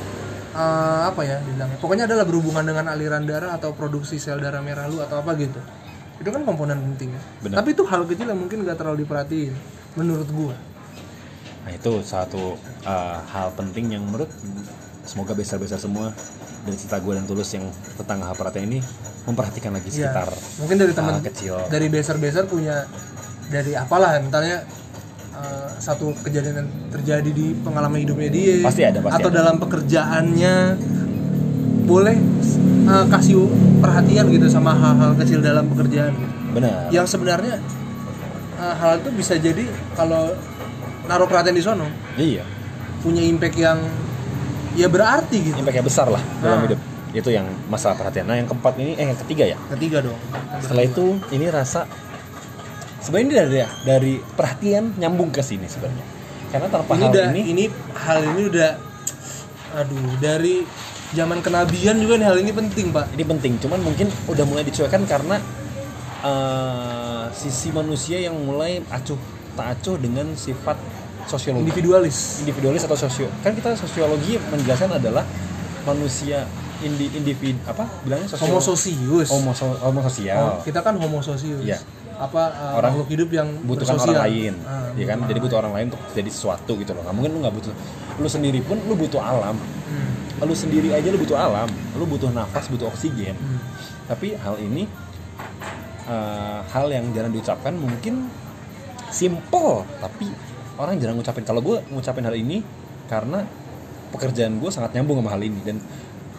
[0.54, 4.88] eh, apa ya bilangnya pokoknya adalah berhubungan dengan aliran darah atau produksi sel darah merah
[4.88, 5.60] lu atau apa gitu
[6.16, 7.20] itu kan komponen penting ya.
[7.60, 9.52] Tapi itu hal kecil yang mungkin gak terlalu diperhatiin
[10.00, 10.56] menurut gua
[11.66, 12.56] Nah itu satu
[12.86, 14.30] uh, hal penting yang menurut
[15.04, 16.14] semoga besar-besar semua
[16.64, 18.78] dari cita gue dan tulus yang tentang hal perhatian ini
[19.22, 20.10] memperhatikan lagi Iya.
[20.10, 20.28] sekitar
[20.58, 21.54] mungkin dari teman hal kecil.
[21.70, 22.86] dari beser-beser punya
[23.46, 24.66] dari apalah misalnya
[25.32, 29.36] eh, satu kejadian yang terjadi di pengalaman hidupnya dia Pasti ada, pasti atau ada.
[29.36, 30.54] dalam pekerjaannya
[31.84, 32.16] boleh
[32.86, 33.46] eh, kasih
[33.78, 36.14] perhatian gitu sama hal-hal kecil dalam pekerjaan
[36.50, 36.90] Benar.
[36.90, 37.62] yang sebenarnya
[38.56, 40.34] eh, hal itu bisa jadi kalau
[41.04, 42.42] naruh perhatian di sono Iya.
[42.98, 43.78] punya impact yang
[44.74, 46.66] ya berarti gitu Impactnya besar lah dalam Nah.
[46.66, 46.80] hidup.
[47.14, 48.28] Itu yang masalah perhatian.
[48.28, 49.56] Nah yang keempat ini, eh yang ketiga ya.
[49.70, 50.18] ketiga dong
[50.58, 51.88] Setelah itu ini rasa
[53.06, 56.02] sebenarnya ini dari dari perhatian nyambung ke sini sebenarnya.
[56.46, 57.64] Karena tanpa ini hal udah ini, ini
[57.94, 58.70] hal ini udah
[59.76, 60.66] aduh dari
[61.12, 63.52] zaman kenabian juga nih hal ini penting pak ini penting.
[63.58, 65.38] Cuman mungkin udah mulai dicuekan karena
[66.20, 69.18] eh, sisi manusia yang mulai acuh
[69.54, 70.76] tak acuh dengan sifat
[71.26, 71.62] sosiologi.
[71.64, 75.24] individualis individualis atau sosio kan kita sosiologi menjelaskan adalah
[75.82, 76.44] manusia
[76.78, 81.18] indi individu apa bilangnya sosio homo sosius homo, so- homo sosial Oh, kita kan homo
[81.20, 81.80] sosius Iya.
[82.16, 84.16] Apa uh, Orang makhluk hidup yang butuhkan bersosial.
[84.16, 84.54] orang lain.
[84.64, 85.18] Ah, ya kan?
[85.28, 87.02] Jadi butuh orang lain untuk jadi sesuatu gitu loh.
[87.04, 87.72] Nggak mungkin lu nggak butuh.
[88.16, 89.56] Lu sendiri pun lu butuh alam.
[89.60, 90.12] Hmm,
[90.48, 91.68] lu sendiri aja lu butuh alam.
[91.96, 93.36] Lu butuh nafas butuh oksigen.
[93.36, 93.60] Hmm.
[94.06, 94.86] tapi hal ini
[96.06, 98.30] eh, hal yang jarang diucapkan mungkin
[99.10, 100.30] simple tapi
[100.78, 101.42] orang jarang ngucapin.
[101.42, 102.62] Kalau gue ngucapin hal ini
[103.10, 103.42] karena
[104.14, 105.58] pekerjaan gue sangat nyambung sama hal ini.
[105.66, 105.82] Dan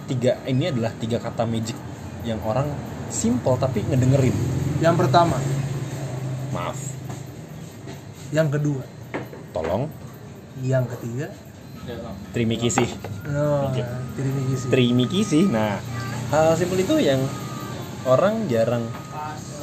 [0.08, 1.76] tiga ini adalah tiga kata magic
[2.24, 2.72] yang orang
[3.12, 4.36] simple tapi ngedengerin.
[4.80, 5.36] Yang pertama
[6.52, 6.78] maaf.
[8.32, 8.84] Yang kedua.
[9.56, 9.84] Tolong.
[10.64, 11.28] Yang ketiga.
[12.36, 12.90] Terima kasih.
[13.32, 13.80] Oh, Oke.
[14.20, 14.68] terima kasih.
[14.68, 15.44] Terima kasih.
[15.48, 15.76] Nah.
[16.28, 17.24] Hal simple itu yang
[18.04, 18.84] orang jarang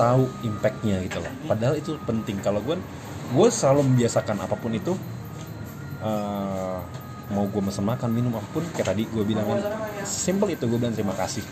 [0.00, 1.32] tahu impactnya gitu loh.
[1.44, 2.40] Padahal itu penting.
[2.40, 2.80] Kalau gue
[3.36, 4.96] gue selalu membiasakan apa pun itu
[6.00, 6.78] eh,
[7.32, 9.60] mau gue mesen makan minum apa pun kayak tadi gue bilang kan
[10.04, 11.44] simple itu gue bilang terima kasih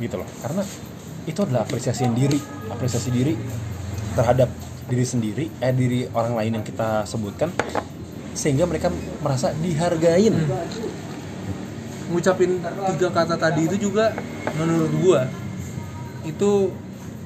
[0.00, 0.28] gitu loh.
[0.40, 0.64] Karena
[1.28, 2.40] itu adalah apresiasi diri.
[2.72, 3.36] Apresiasi diri
[4.12, 4.48] terhadap
[4.86, 7.48] diri sendiri eh diri orang lain yang kita sebutkan
[8.32, 8.88] sehingga mereka
[9.20, 10.36] merasa dihargain.
[12.12, 12.60] Ngucapin
[12.92, 14.12] tiga kata tadi itu juga
[14.56, 15.20] menurut gua
[16.28, 16.70] itu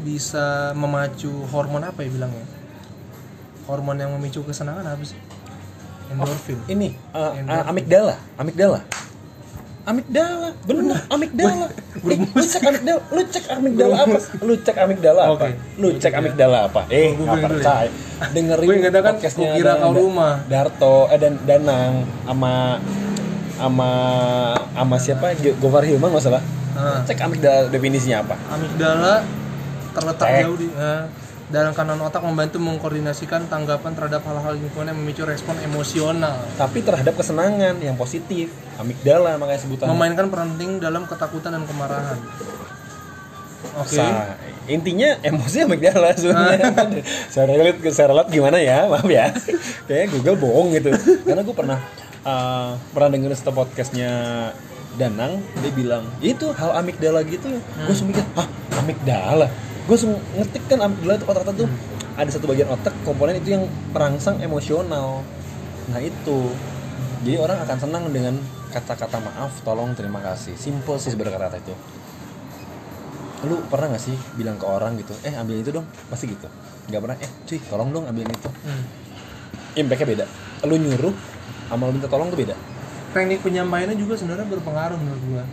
[0.07, 2.47] bisa memacu hormon apa ya bilangnya?
[3.67, 5.19] Hormon yang memicu kesenangan apa sih?
[6.07, 6.59] Endorfin.
[6.71, 7.51] ini uh, Endorfin.
[7.51, 8.81] uh, amigdala amigdala
[9.87, 10.51] amigdala.
[10.67, 10.99] Bener.
[11.09, 11.67] Amigdala.
[12.03, 13.01] Eh, lu cek amigdala.
[13.09, 14.19] Lu cek amigdala apa?
[14.43, 15.33] Lu cek amigdala apa?
[15.33, 15.49] Oke.
[15.79, 16.81] lu cek amigdala apa?
[16.91, 17.45] Eh nggak ya.
[17.47, 17.91] percaya.
[18.33, 20.35] Dengerin ingat kan, podcastnya Dan- Kau Rumah.
[20.47, 21.93] Darto eh dan Danang
[22.25, 22.53] sama
[23.55, 23.91] sama
[24.69, 25.27] sama siapa?
[25.57, 26.43] Gofar Hilman nggak salah
[26.77, 27.01] Ah.
[27.03, 28.37] cek amigdala definisinya apa?
[28.51, 29.25] Amigdala
[29.95, 30.43] terletak Cek.
[30.45, 31.03] jauh di eh,
[31.47, 37.15] dalam kanan otak membantu mengkoordinasikan tanggapan terhadap hal-hal lingkungan yang memicu respon emosional tapi terhadap
[37.15, 38.51] kesenangan yang positif
[38.83, 42.19] amigdala makanya sebutannya memainkan peran penting dalam ketakutan dan kemarahan
[43.79, 44.35] oke Sa-
[44.67, 46.75] intinya emosi amigdala sebenarnya.
[47.33, 49.31] saya relate saya relate gimana ya, maaf ya.
[49.87, 50.91] Kayaknya Google bohong gitu.
[51.23, 51.79] Karena gue pernah
[52.27, 54.11] uh, pernah dengerin satu podcastnya
[54.97, 57.47] Danang, dia bilang itu hal amigdala gitu.
[57.53, 58.49] Gue langsung mikir, ah
[58.81, 59.47] amigdala.
[59.87, 59.97] Gue
[60.35, 61.71] ngetik kan amigdala itu otak-otak tuh.
[62.19, 65.23] Ada satu bagian otak komponen itu yang merangsang emosional.
[65.87, 66.51] Nah itu,
[67.23, 68.35] jadi orang akan senang dengan
[68.75, 70.59] kata-kata maaf, tolong, terima kasih.
[70.59, 71.75] Simple sih sebenarnya kata-kata itu.
[73.47, 75.87] Lu pernah gak sih bilang ke orang gitu eh ambil itu dong.
[76.11, 76.51] Pasti gitu.
[76.91, 78.51] Nggak pernah eh cuy tolong dong ambilin itu.
[78.67, 78.85] Hmm.
[79.77, 80.25] impactnya beda.
[80.65, 81.13] Lu nyuruh
[81.69, 82.57] sama lu minta tolong tuh beda.
[83.13, 85.45] Teknik penyampaiannya juga sebenarnya berpengaruh menurut gua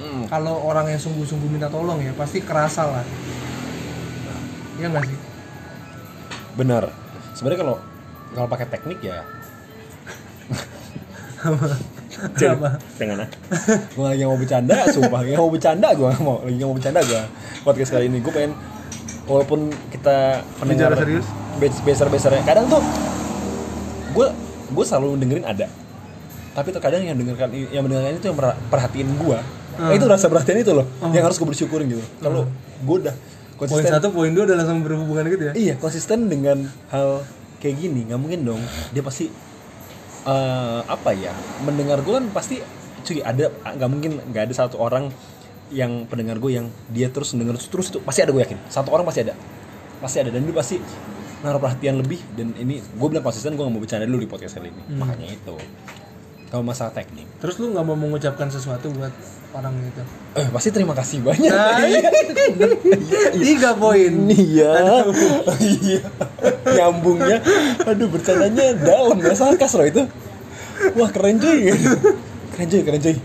[0.00, 0.24] Hmm.
[0.28, 3.04] kalau orang yang sungguh-sungguh minta tolong ya pasti kerasa lah.
[4.76, 5.18] Iya nggak sih?
[6.56, 6.90] Benar.
[7.32, 7.76] Sebenarnya kalau
[8.32, 9.22] kalau pakai teknik ya.
[11.42, 12.78] Apa?
[13.00, 13.28] Jangan ah
[13.66, 15.20] gue lagi mau bercanda sumpah.
[15.26, 17.22] Lagi mau bercanda gue mau lagi mau bercanda gue
[17.62, 18.52] podcast kali ini gue pengen
[19.26, 21.26] walaupun kita pendengar Bicara serius?
[21.82, 22.82] beser besernya kadang tuh
[24.12, 24.26] gue
[24.72, 25.66] gue selalu dengerin ada.
[26.52, 29.38] Tapi terkadang yang dengarkan yang mendengarkan itu yang per- perhatiin gue
[29.72, 29.96] Hmm.
[29.96, 32.04] itu rasa perhatian itu loh yang harus gue bersyukurin gitu.
[32.20, 32.44] Kalau
[32.82, 33.14] gue udah
[33.56, 35.52] poin konsisten satu poin dua udah langsung berhubungan gitu ya?
[35.54, 37.24] Iya konsisten dengan hal
[37.62, 38.62] kayak gini nggak mungkin dong.
[38.92, 39.30] Dia pasti
[40.26, 41.32] eh, apa ya
[41.64, 42.60] mendengar gue kan pasti
[43.02, 45.10] cuy ada nggak mungkin nggak ada satu orang
[45.72, 48.58] yang pendengar gue yang dia terus mendengar terus itu pasti ada gue yakin.
[48.68, 49.34] Satu orang pasti ada.
[50.02, 50.76] Pasti ada dan dia pasti
[51.42, 54.58] naruh perhatian lebih dan ini gue bilang konsisten gue nggak mau bercanda dulu di podcast
[54.60, 54.82] kali ini.
[55.00, 55.54] Makanya itu
[56.52, 59.08] kalau masalah teknik terus lu nggak mau mengucapkan sesuatu buat
[59.56, 60.04] orang itu
[60.36, 61.80] eh pasti terima kasih banyak Nah,
[63.32, 64.72] tiga poin Iya.
[65.60, 66.00] Iya.
[66.76, 67.38] Nyambungnya.
[67.88, 70.02] Aduh, bercandanya dalam ya sarkas loh itu.
[70.98, 71.70] Wah, keren cuy.
[72.56, 73.16] Keren cuy, keren cuy.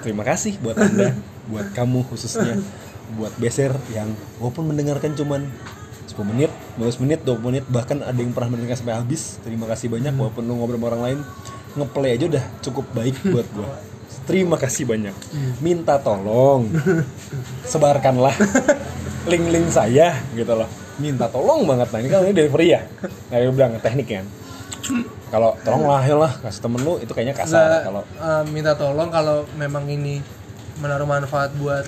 [0.00, 1.12] Terima kasih buat Anda,
[1.50, 2.56] buat kamu khususnya,
[3.20, 4.08] buat beser yang
[4.40, 5.44] walaupun mendengarkan cuman
[6.08, 9.36] 10 menit, 15 menit, 20 menit, bahkan ada yang pernah mendengar sampai habis.
[9.44, 11.18] Terima kasih banyak walaupun lu ngobrol sama orang lain,
[11.76, 13.68] ngeplay aja udah cukup baik buat gua.
[14.26, 15.14] Terima kasih banyak.
[15.58, 16.70] Minta tolong.
[17.66, 18.34] Sebarkanlah
[19.30, 20.70] link-link saya gitu loh.
[21.00, 22.82] Minta tolong banget nah ini kan ini delivery ya.
[23.30, 24.26] Nah, dia bilang teknik kan.
[25.30, 29.46] Kalau tolonglah ya lah kasih temen lu itu kayaknya kasar kalau eh, minta tolong kalau
[29.54, 30.18] memang ini
[30.82, 31.86] menaruh manfaat buat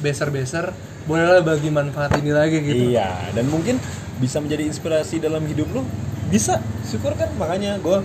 [0.00, 0.72] beser-beser
[1.04, 3.76] bolehlah bagi manfaat ini lagi gitu Iya, dan mungkin
[4.22, 5.82] bisa menjadi inspirasi dalam hidup lu.
[6.30, 7.98] Bisa, syukur kan makanya gue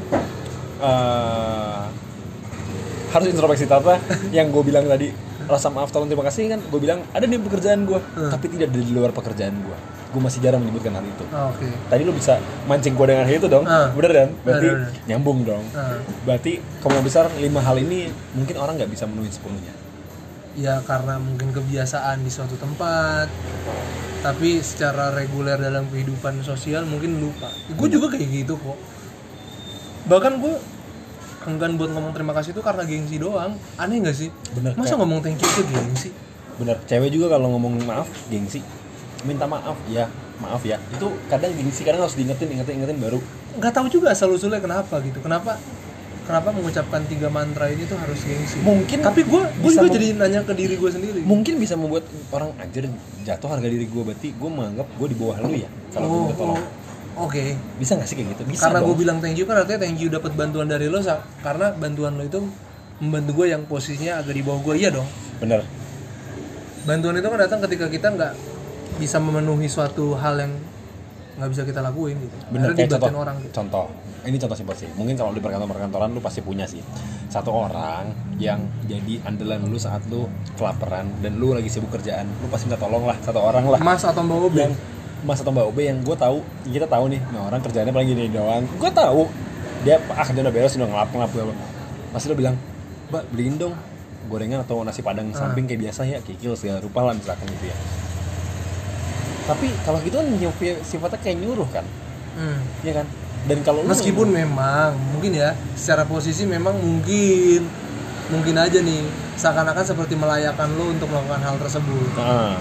[0.77, 1.83] eh,
[3.07, 3.97] harus introspeksi tata
[4.35, 5.09] yang gue bilang tadi.
[5.47, 6.59] Rasa maaf tolong terima kasih kan?
[6.67, 10.63] Gue bilang ada di pekerjaan gue tapi tidak di luar pekerjaan gue gue masih jarang
[10.63, 11.23] menyebutkan hal itu.
[11.35, 11.67] Ah, oke.
[11.91, 13.65] Tadi lu bisa mancing gue dengan hal itu dong.
[13.67, 13.91] Ah.
[13.91, 14.29] bener kan?
[14.41, 15.05] Berarti Bener, bener.
[15.05, 15.63] nyambung dong.
[15.75, 15.99] Ah.
[16.23, 19.73] berarti kemungkinan besar lima hal ini mungkin orang nggak bisa menuhin sepenuhnya.
[20.57, 23.29] Ya karena mungkin kebiasaan di suatu tempat
[24.25, 27.51] tapi secara reguler dalam kehidupan sosial mungkin lupa.
[27.77, 28.77] Gue juga kayak gitu kok
[30.07, 30.55] bahkan gue
[31.47, 33.55] enggan buat ngomong terima kasih itu karena gengsi doang.
[33.79, 34.29] Aneh gak sih?
[34.51, 36.09] Bener, masa kayak- ngomong thank you itu gengsi?
[36.59, 38.59] Bener cewek juga kalau ngomong maaf gengsi.
[39.23, 40.11] Minta maaf ya
[40.43, 40.77] maaf ya.
[40.91, 43.19] Itu kadang gengsi kadang harus diingetin ingetin ingetin baru.
[43.57, 45.23] Nggak tahu juga asal usulnya kenapa gitu.
[45.23, 45.55] Kenapa
[46.27, 48.59] kenapa mengucapkan tiga mantra ini tuh harus gengsi?
[48.59, 51.19] Mungkin tapi gue gue juga jadi nanya ke diri gue sendiri.
[51.23, 52.03] Mungkin bisa membuat
[52.35, 52.91] orang anjir
[53.23, 56.21] jatuh harga diri gue berarti gue menganggap gue di bawah lu ya kalau gue oh,
[56.27, 56.59] minta tolong.
[56.59, 56.86] Oh,
[57.17, 57.43] oke.
[57.81, 58.43] Bisa gak sih kayak gitu?
[58.47, 61.01] Bisa karena gue bilang thank you kan artinya thank you dapat bantuan dari lo
[61.41, 62.39] karena bantuan lo itu
[62.97, 65.05] membantu gue yang posisinya agak di bawah gue iya dong.
[65.41, 65.61] Bener.
[66.85, 68.33] Bantuan itu kan datang ketika kita nggak
[68.97, 70.53] bisa memenuhi suatu hal yang
[71.37, 72.35] nggak bisa kita lakuin gitu.
[72.49, 72.73] Bener.
[72.73, 73.53] Kayak contoh orang gitu.
[73.53, 73.85] contoh.
[74.25, 74.89] Ini contoh simpel sih.
[74.97, 76.81] Mungkin kalau di perkantoran perkantoran lu pasti punya sih.
[77.29, 78.09] Satu orang
[78.41, 80.25] yang jadi andalan lu saat lu
[80.57, 83.79] kelaparan dan lu lagi sibuk kerjaan lu pasti minta tolong lah satu orang lah.
[83.79, 84.73] Mas atau mbak Obe yang
[85.27, 88.31] mas atau mbak OB yang gue tahu kita tahu nih nah orang kerjanya paling gini
[88.31, 88.63] doang.
[88.79, 89.27] Gue tahu
[89.83, 91.43] dia ah dia udah beres udah ngelap ngelap gue
[92.15, 92.55] pasti lo bilang
[93.11, 93.75] mbak beliin dong
[94.27, 97.77] gorengan atau nasi padang samping kayak biasa ya kikil segala rupa lah misalkan gitu ya.
[99.47, 100.27] Tapi kalau gitu kan
[100.83, 101.83] sifatnya kayak nyuruh kan?
[102.35, 102.59] Hmm.
[102.83, 103.07] ya kan?
[103.47, 107.63] Dan kalau lu- Meskipun memang mungkin ya secara posisi memang mungkin
[108.27, 109.07] mungkin aja nih
[109.39, 112.11] seakan-akan seperti melayakan lo untuk melakukan hal tersebut.
[112.19, 112.59] Nah,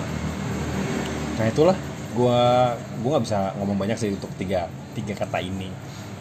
[1.37, 1.75] nah itulah
[2.17, 2.73] gua
[3.05, 5.69] gua nggak bisa ngomong banyak sih untuk tiga tiga kata ini.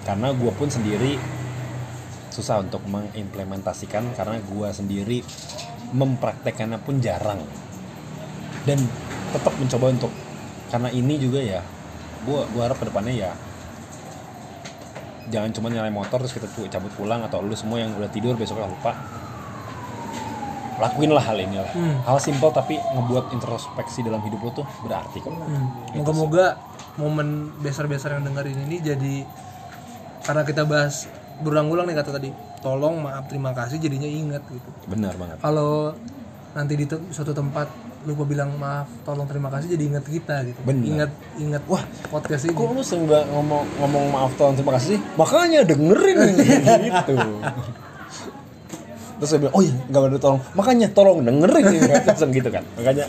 [0.03, 1.15] Karena gua pun sendiri
[2.29, 5.23] susah untuk mengimplementasikan karena gua sendiri
[5.95, 7.39] mempraktekannya pun jarang.
[8.67, 8.83] Dan
[9.31, 10.11] tetap mencoba untuk
[10.69, 11.61] karena ini juga ya
[12.27, 13.31] gua gua harap ke depannya ya
[15.29, 18.69] jangan cuma nyalain motor terus kita cabut pulang atau lu semua yang udah tidur besoknya
[18.69, 18.93] lupa
[20.77, 21.95] lakuin lah hal ini lah Hmm.
[22.01, 25.67] hal simpel tapi ngebuat introspeksi dalam hidup lo tuh berarti kok Hmm.
[25.93, 26.59] Moga-moga
[26.95, 27.27] momen
[27.59, 29.15] besar-besar yang dengerin ini jadi
[30.21, 31.05] karena kita bahas
[31.37, 34.69] berulang-ulang nih kata tadi tolong maaf terima kasih jadinya ingat gitu.
[34.87, 35.37] Benar banget.
[35.37, 35.91] Kalau
[36.51, 37.67] nanti di suatu tempat
[38.05, 40.59] lupa bilang maaf tolong terima kasih jadi ingat kita gitu.
[40.63, 40.85] Benar.
[40.85, 42.53] ingat ingat wah podcast ini.
[42.53, 44.99] kok lu sering ngomong ngomong maaf tolong terima kasih sih?
[45.13, 46.19] Makanya dengerin
[46.87, 47.17] gitu
[49.15, 51.65] terus saya bilang oh iya nggak ada tolong makanya tolong dengerin
[52.09, 52.63] langsung gitu kan.
[52.75, 53.05] Makanya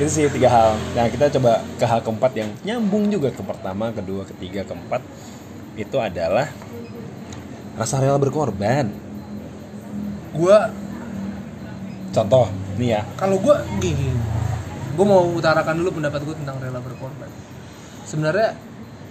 [0.00, 0.70] itu sih tiga hal.
[0.96, 5.00] Nah kita coba ke hal keempat yang nyambung juga ke pertama kedua ketiga keempat.
[5.76, 6.48] Itu adalah
[7.76, 8.88] rasa rela berkorban.
[10.32, 10.72] Gua
[12.12, 13.02] contoh nih ya.
[13.16, 14.12] Kalau gue gini
[14.92, 17.30] gue mau utarakan dulu pendapat gue tentang rela berkorban.
[18.04, 18.52] Sebenarnya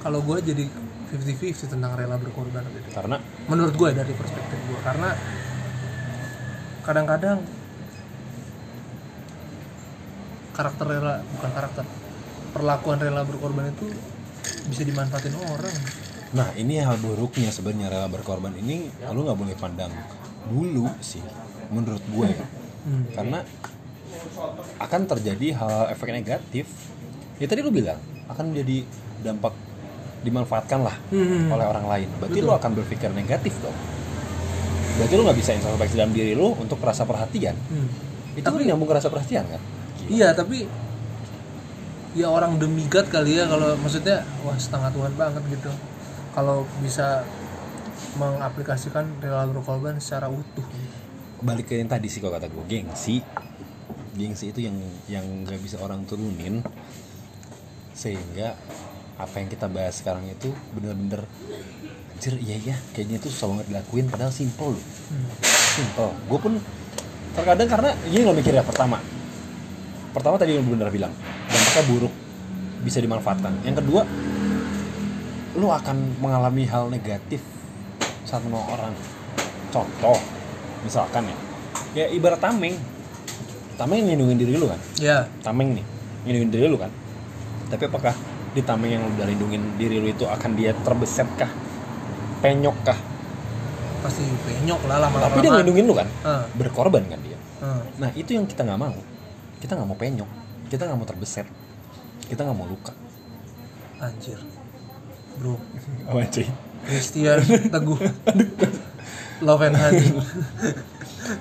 [0.02, 0.66] kalau gue jadi
[1.10, 2.62] 50-50 tentang rela berkorban.
[2.70, 3.18] Gitu karena?
[3.50, 5.18] Menurut gue dari perspektif gue karena
[6.82, 7.46] kadang-kadang
[10.52, 11.86] karakter rela bukan karakter
[12.52, 13.88] perlakuan rela berkorban itu
[14.68, 15.78] bisa dimanfaatin orang.
[16.32, 19.92] Nah ini hal buruknya sebenarnya rela berkorban ini lu nggak boleh pandang
[20.50, 21.22] dulu sih
[21.72, 22.46] menurut gue ya.
[22.82, 23.06] Hmm.
[23.14, 23.40] karena
[24.82, 26.66] akan terjadi hal efek negatif.
[27.38, 28.86] Ya tadi lu bilang akan menjadi
[29.22, 29.54] dampak
[30.22, 31.50] dimanfaatkan lah Hmm.
[31.50, 32.10] oleh orang lain.
[32.18, 33.78] Berarti lu akan berpikir negatif dong
[35.02, 37.58] berarti lu nggak bisa introspeksi dalam diri lu untuk rasa perhatian?
[37.74, 37.90] Hmm.
[38.38, 39.62] itu kan nyambung ke rasa perhatian kan?
[40.06, 40.70] Iya tapi
[42.14, 45.74] ya orang demikat kali ya kalau maksudnya wah setengah Tuhan banget gitu.
[46.32, 47.26] Kalau bisa
[48.16, 50.64] mengaplikasikan rela berkorban secara utuh.
[51.42, 53.26] balik ke yang tadi sih kalau kata gue gengsi.
[54.14, 54.78] Gengsi itu yang
[55.10, 56.62] yang nggak bisa orang turunin
[57.98, 58.54] sehingga
[59.22, 61.22] apa yang kita bahas sekarang itu bener-bener
[62.18, 64.86] anjir iya iya kayaknya itu susah banget dilakuin padahal simple loh.
[65.46, 66.12] Simple.
[66.30, 66.54] Gue pun
[67.38, 68.98] terkadang karena ini lo mikir ya pertama.
[70.14, 71.14] Pertama tadi lo bener bilang
[71.50, 72.14] dampaknya buruk
[72.82, 73.62] bisa dimanfaatkan.
[73.62, 74.02] Yang kedua
[75.58, 77.42] lu akan mengalami hal negatif
[78.26, 78.94] saat menolong orang.
[79.70, 80.18] Contoh
[80.86, 81.38] misalkan ya.
[81.94, 82.78] Ya ibarat tameng.
[83.82, 84.78] Tameng ngelindungin diri lu kan?
[85.02, 85.86] Ya, tameng nih
[86.26, 86.94] ngelindungin diri lu kan?
[87.74, 88.14] Tapi apakah
[88.52, 91.52] di tameng yang lu udah lindungin diri lu itu akan dia terbeset kah?
[92.44, 93.00] Penyok kah?
[94.04, 95.32] Pasti penyok lah lama-lama.
[95.32, 96.08] tapi dia ngelindungin lu kan?
[96.26, 97.38] Ah, berkorban kan dia?
[97.62, 97.80] Ah.
[98.02, 98.98] nah itu yang kita nggak mau.
[99.62, 100.30] Kita nggak mau penyok.
[100.68, 101.48] Kita nggak mau terbeset.
[102.28, 102.92] Kita nggak mau luka.
[104.02, 104.42] Anjir.
[105.40, 105.56] Bro,
[106.12, 106.48] apa cuy
[106.84, 107.40] Christian
[107.72, 108.00] Teguh.
[109.46, 110.06] Love and honey.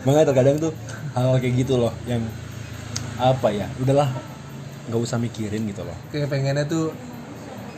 [0.06, 0.72] makanya terkadang tuh
[1.16, 2.22] hal, kayak gitu loh yang
[3.18, 3.66] apa ya?
[3.82, 4.08] Udahlah
[4.88, 5.96] nggak usah mikirin gitu loh.
[6.14, 6.94] Kayak pengennya tuh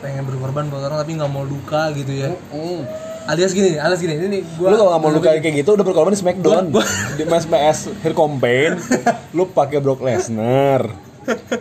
[0.03, 2.31] pengen berkorban buat orang tapi nggak mau luka gitu ya.
[3.23, 4.19] Alias gini, alias gini.
[4.19, 6.63] Ini nih gua lu kalau nggak mau luka kayak gitu udah berkorban di Smackdown.
[7.15, 8.71] Di Mas PS Hair Campaign
[9.31, 10.91] lu pakai Brock Lesnar.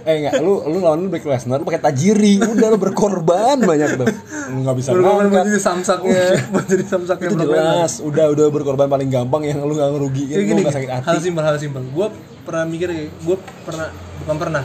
[0.02, 2.42] Eh enggak lu lu lawan lu Brock Lesnar lu pakai Tajiri.
[2.42, 4.10] Udah lu berkorban banyak tuh
[4.50, 7.62] lu nggak bisa berkorban buat jadi samsaknya, buat jadi samsaknya itu Brock Lesnar.
[7.62, 11.06] jelas udah udah berkorban paling gampang yang lu nggak ngerugiin lu gini nggak sakit hati.
[11.06, 11.82] hal simpel hal simpel.
[11.94, 12.10] Gue
[12.42, 13.88] pernah mikir kayak gue pernah
[14.26, 14.62] bukan pernah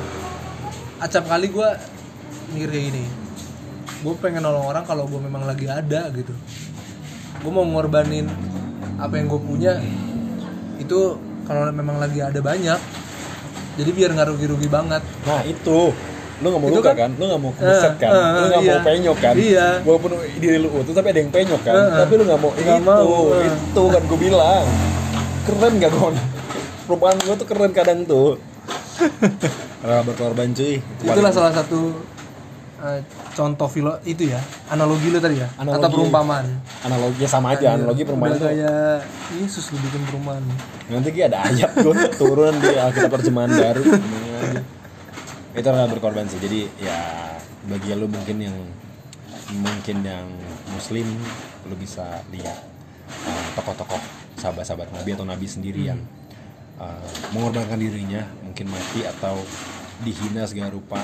[0.97, 1.69] acap kali gue
[2.53, 3.03] mikir kayak gini.
[4.01, 6.33] Gue pengen nolong orang kalau gue memang lagi ada gitu.
[7.41, 8.25] Gue mau ngorbanin
[8.97, 9.77] apa yang gue punya
[10.81, 12.77] itu kalau memang lagi ada banyak
[13.77, 15.05] jadi biar nggak rugi-rugi banget.
[15.25, 15.93] Nah itu.
[16.37, 18.09] Lu nggak mau Itu luka kan- kan, lu nggak mau kebeset kan?
[18.13, 18.85] Eh, lu eh, nggak mau iya.
[18.85, 19.33] penyok kan?
[19.33, 19.67] Iya.
[19.81, 21.73] walaupun diri lu utuh tapi ada yang penyok kan?
[21.73, 21.97] Eh, eh.
[22.05, 23.49] tapi lu nggak mau Nggak itu mau, eh.
[23.49, 24.65] itu kan gue bilang.
[25.47, 26.15] Keren gak kon
[26.87, 28.39] perubahan gue tuh keren kadang tuh
[29.85, 30.79] rela berkorban cuy.
[30.81, 31.95] Itulah salah satu
[32.83, 32.99] eh,
[33.33, 34.41] contoh filo itu ya
[34.73, 35.81] analogi lu tadi ya Analogi.
[35.81, 36.45] atau perumpamaan.
[36.85, 38.97] Analogi sama aja analogi perumpamaan Udah tuh kayak
[39.37, 40.43] Yesus lu bikin perumpamaan.
[40.87, 43.83] Nanti Ki, ada ayat tuh turun di Alkitab terjemahan baru.
[45.57, 46.99] Itu rela berkorban sih jadi ya
[47.67, 48.57] bagi lu mungkin yang
[49.55, 50.27] mungkin yang
[50.71, 51.07] muslim
[51.67, 52.59] lu bisa lihat
[53.07, 53.99] uh, tokoh-tokoh
[54.39, 55.99] sahabat-sahabat nabi atau nabi sendiri yang
[56.81, 59.37] uh, mengorbankan dirinya mungkin mati atau
[60.01, 61.01] dihina segala rupa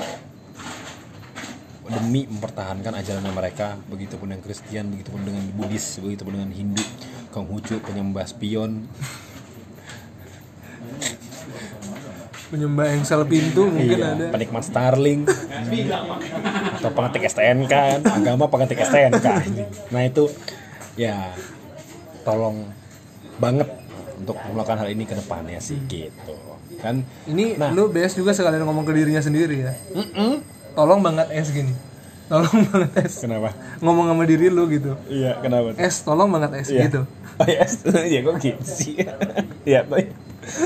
[1.84, 3.76] demi mempertahankan ajaran mereka.
[3.90, 6.84] Begitupun dengan Kristen begitupun dengan Buddhis begitupun dengan Hindu
[7.34, 8.88] Konghucu penyembah spion.
[12.48, 14.26] Penyembah engsel pintu mungkin iya, ada.
[14.30, 15.26] penikmat Starling.
[16.78, 18.00] Atau pengetik STNK kan.
[18.14, 19.26] Agama pengetik STNK
[19.90, 20.30] nah itu
[20.94, 21.34] ya
[22.22, 22.70] tolong
[23.42, 23.66] banget
[24.16, 26.34] untuk melakukan hal ini ke depannya sih gitu.
[26.78, 27.70] Kan ini Nah.
[27.70, 29.72] lu BS juga sekalian ngomong ke dirinya sendiri ya.
[30.72, 31.70] Tolong banget es gini.
[32.24, 33.20] Tolong banget es.
[33.20, 33.52] Kenapa?
[33.78, 34.96] Ngomong sama diri lu gitu.
[35.06, 36.86] Iya kenapa es tolong banget es Iya.
[36.86, 37.02] gitu.
[37.34, 37.66] Oh ya,
[38.14, 38.94] ya kok gitu sih.
[39.64, 40.14] Iya, baik.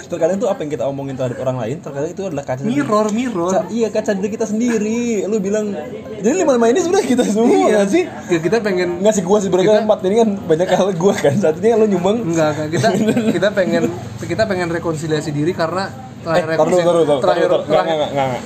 [0.05, 3.07] Terkadang tuh apa yang kita omongin terhadap orang lain, terkadang itu adalah kaca diri- mirror
[3.09, 5.25] mirror Ca- iya kaca diri kita sendiri.
[5.25, 5.71] Lu bilang,
[6.17, 8.03] jadi lima lima ini sebenarnya kita semua iya nggak sih?
[8.29, 11.35] Ya, kita pengen Nggak sih gua sih berarti empat ini kan banyak hal gua kan.
[11.35, 12.17] Saat ini kan lu nyumbang.
[12.25, 12.89] enggak enggak kita
[13.37, 13.85] kita pengen
[14.21, 15.87] kita pengen rekonsiliasi diri karena
[16.19, 17.59] Eh, terakhir taruh dulu, taruh dulu, terakhir taruh dulu.
[17.65, 18.43] Nggak, terakhir nggak, nggak, nggak.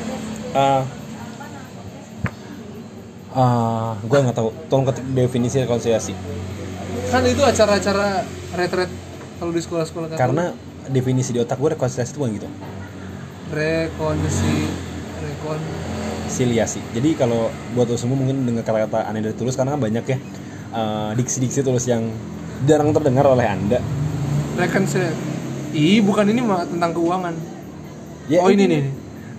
[0.53, 0.83] Ah,
[3.33, 4.49] ah, gua nggak tahu.
[4.66, 6.14] Tolong ketik definisi rekonsiliasi.
[7.05, 8.89] kan itu acara-acara retret
[9.37, 10.07] kalau di sekolah-sekolah.
[10.14, 10.53] Karena
[10.89, 12.49] definisi di otak gua rekonsiliasi itu bukan gitu.
[13.51, 14.57] rekonsi
[15.20, 15.61] rekon
[16.26, 16.80] siliasi.
[16.91, 20.16] Jadi kalau buat lo semua mungkin dengar kata-kata aneh dari tulus karena kan banyak ya
[20.72, 22.09] eh, diksi-diksi tulus yang
[22.64, 23.78] jarang terdengar oleh anda.
[24.53, 25.16] rekonsiliasi
[25.72, 27.35] ih bukan ini mah tentang keuangan
[28.30, 28.83] Ya, oh ini nih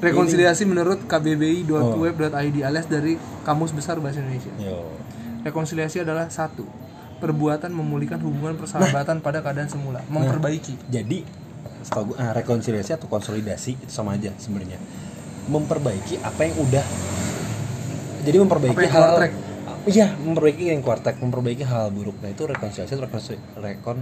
[0.02, 2.28] rekonsiliasi menurut kbbi.web.id
[2.60, 2.68] Oh.
[2.68, 4.92] alias dari kamus besar bahasa Indonesia Yo.
[5.42, 6.68] rekonsiliasi adalah satu
[7.24, 11.24] perbuatan memulihkan hubungan persahabatan pada keadaan semula memperbaiki Jadi
[11.80, 14.76] setahu gue ah, rekonsiliasi atau konsolidasi itu sama aja sebenarnya.
[15.48, 16.86] Memperbaiki apa yang udah
[18.24, 19.34] jadi memperbaiki Apa yang hal track?
[19.84, 22.16] Iya, memperbaiki yang kuartek, memperbaiki hal buruk.
[22.24, 24.00] Nah, itu rekonsiliasi atau rekonsi, rekon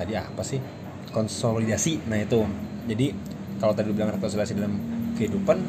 [0.00, 0.56] tadi apa sih?
[1.12, 2.08] Konsolidasi.
[2.08, 2.40] Nah, itu.
[2.88, 3.12] Jadi
[3.60, 4.80] kalau tadi bilang rekonsiliasi dalam
[5.20, 5.60] kehidupan,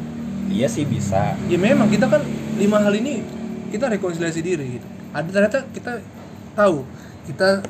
[0.48, 1.36] iya sih bisa.
[1.52, 2.24] ya memang kita kan
[2.56, 3.20] lima hal ini
[3.76, 5.92] kita rekonsiliasi diri gitu ada ternyata kita
[6.54, 6.88] tahu
[7.26, 7.62] kita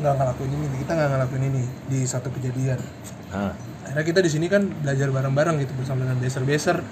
[0.00, 1.62] nggak ngelakuin ini kita nggak ngelakuin ini
[1.92, 2.80] di satu kejadian
[3.30, 3.54] Ah,
[3.86, 6.82] akhirnya kita di sini kan belajar bareng-bareng gitu bersama dengan beser-beser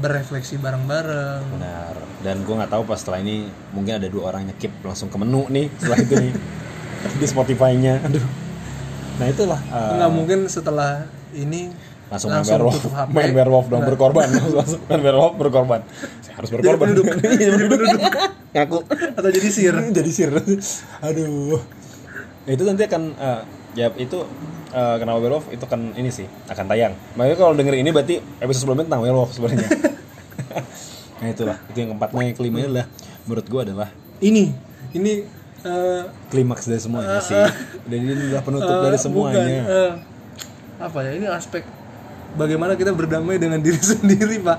[0.00, 1.94] berefleksi bareng-bareng benar.
[2.24, 5.44] Dan gue nggak tahu pas setelah ini mungkin ada dua orang nyekip langsung ke menu
[5.52, 6.32] nih setelah itu nih
[7.20, 8.00] di Spotify-nya.
[8.00, 8.24] Aduh.
[9.20, 9.60] Nah itulah.
[9.60, 11.04] nggak mungkin setelah
[11.36, 11.68] ini
[12.12, 12.82] langsung, main werewolf.
[13.10, 13.90] main werewolf dong Nggak.
[13.96, 14.28] berkorban.
[14.30, 15.80] Langsung main werewolf berkorban.
[16.22, 16.86] Saya harus berkorban.
[16.92, 17.04] penduduk.
[17.34, 18.00] Iya, jadi penduduk.
[18.54, 18.78] Ngaku.
[19.18, 19.74] Atau jadi sir.
[19.96, 20.30] Jadi sir.
[21.02, 21.58] Aduh.
[22.44, 23.40] Ya, itu nanti akan eh,
[23.74, 24.18] ya itu
[24.70, 25.50] eh, kenapa werewolf?
[25.50, 26.94] Itu kan ini sih akan tayang.
[27.18, 29.68] Makanya kalau denger ini berarti episode sebelumnya tentang werewolf sebenarnya.
[31.14, 31.56] Nah itulah.
[31.72, 32.10] Itu yang keempat.
[32.10, 32.86] Nah yang kelima adalah
[33.24, 33.88] menurut gua adalah
[34.20, 34.52] ini.
[34.92, 35.12] Ini
[35.66, 37.38] eh, klimaks dari semuanya sih.
[37.90, 39.62] dan ini adalah penutup dari bukan, semuanya.
[40.74, 41.62] apa ya ini aspek
[42.34, 44.58] bagaimana kita berdamai dengan diri sendiri pak?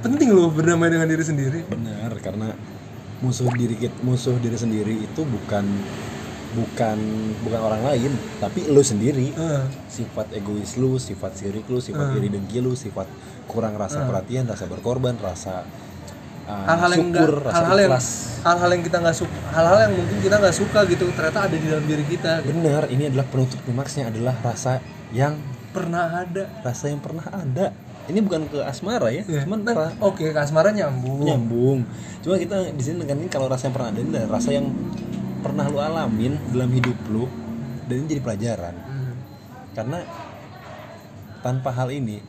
[0.00, 1.62] Penting loh berdamai dengan diri sendiri.
[1.64, 2.50] Benar karena
[3.18, 5.62] musuh diri kit- musuh diri sendiri itu bukan
[6.52, 6.98] bukan
[7.40, 9.32] bukan orang lain tapi lu sendiri.
[9.32, 12.18] Eh, sifat egois lu sifat sirik lu sifat Hmm.
[12.18, 13.08] iri dengki lu sifat
[13.44, 15.64] kurang rasa perhatian rasa berkorban rasa
[16.44, 18.06] uh, hal-hal yang syukur rasa hal-hal yang ikhlas.
[18.42, 21.66] hal-hal yang kita nggak suka hal-hal yang mungkin kita nggak suka gitu ternyata ada di
[21.66, 22.48] dalam diri kita gitu.
[22.50, 24.72] benar ini adalah penutup klimaksnya adalah rasa
[25.10, 25.36] yang
[25.72, 26.44] pernah ada.
[26.60, 27.72] Rasa yang pernah ada.
[28.02, 29.46] Ini bukan ke asmara ya Ya.
[29.46, 31.22] cuman Nah, ra- oke kasmara nyambung.
[31.22, 31.86] Nyambung.
[32.20, 34.66] Cuma kita di sini ini kalau rasa yang pernah ada ini adalah rasa yang
[35.38, 37.26] pernah lu alamin dalam hidup lu
[37.84, 38.74] dan ini jadi pelajaran.
[38.74, 39.14] Hmm.
[39.72, 39.98] karena
[41.40, 42.20] tanpa hal ini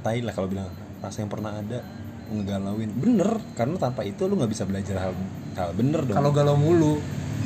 [0.00, 1.82] tai lah kalau bilang rasa yang pernah ada
[2.28, 2.90] ngegalauin.
[2.92, 5.12] Bener karena tanpa itu lu nggak bisa belajar hal
[5.54, 6.14] hal bener dong.
[6.14, 7.00] Kalau galau mulu.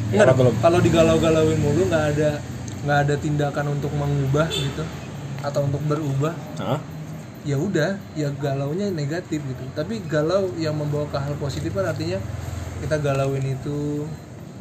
[0.08, 2.30] Ya, kalau galau- kalau digalau-galauin mulu nggak ada
[2.82, 4.84] nggak ada tindakan untuk mengubah gitu
[5.46, 6.82] atau untuk berubah Hah?
[7.46, 9.62] ya udah ya galaunya negatif gitu.
[9.70, 12.18] Tapi galau yang membawa ke hal positif kan artinya
[12.82, 14.04] kita galauin itu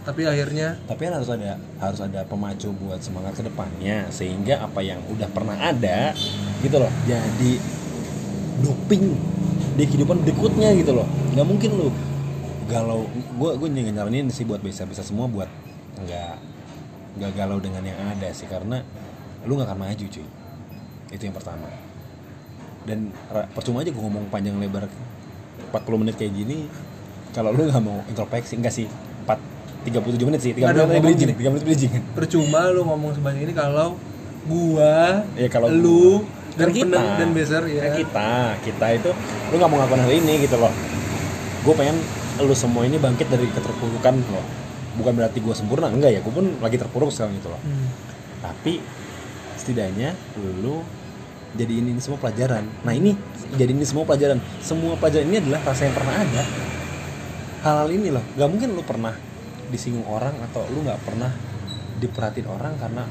[0.06, 4.86] tapi akhirnya tapi kan harus ada harus ada pemacu buat semangat ke depannya sehingga apa
[4.86, 6.14] yang udah pernah ada
[6.62, 7.58] gitu loh jadi
[8.62, 9.18] doping
[9.76, 11.10] di kehidupan berikutnya gitu loh.
[11.34, 11.90] Nggak mungkin lu
[12.70, 15.50] galau gue gue nyaranin sih buat bisa bisa semua buat
[16.06, 16.34] nggak
[17.18, 18.86] nggak galau dengan yang ada sih karena
[19.46, 20.28] lu nggak akan maju cuy
[21.10, 21.68] itu yang pertama.
[22.86, 23.10] Dan
[23.54, 24.86] percuma aja gue ngomong panjang lebar
[25.74, 26.70] 40 menit kayak gini
[27.34, 28.88] kalau lu nggak mau introspeksi enggak sih?
[29.26, 31.44] 4 37 menit sih 3 Nggak dong, menit ngomong bridging gini.
[31.46, 31.92] 3 menit bridging.
[32.14, 33.98] Percuma lu ngomong sebanyak ini kalau
[34.46, 36.26] gua Ya, kalau lu
[36.56, 36.88] dan kita.
[36.88, 38.32] pener dan beser ya Kan kita
[38.64, 39.10] kita itu
[39.52, 40.74] lu nggak mau ngakuin hal ini gitu loh.
[41.66, 41.98] Gue pengen
[42.42, 44.46] lu semua ini bangkit dari keterpurukan loh
[44.96, 47.60] bukan berarti gue sempurna enggak ya gue pun lagi terpuruk sekarang gitu loh.
[47.60, 47.88] Hmm.
[48.40, 48.80] tapi
[49.66, 50.14] setidaknya
[50.62, 50.86] lu
[51.58, 52.62] jadiin ini semua pelajaran.
[52.86, 53.18] Nah ini
[53.58, 54.38] jadiin ini semua pelajaran.
[54.62, 56.44] Semua pelajaran ini adalah rasa yang pernah ada.
[57.66, 58.22] Hal-hal ini loh.
[58.38, 59.18] Gak mungkin lu pernah
[59.74, 61.34] disinggung orang atau lu nggak pernah
[61.98, 63.10] diperhatiin orang karena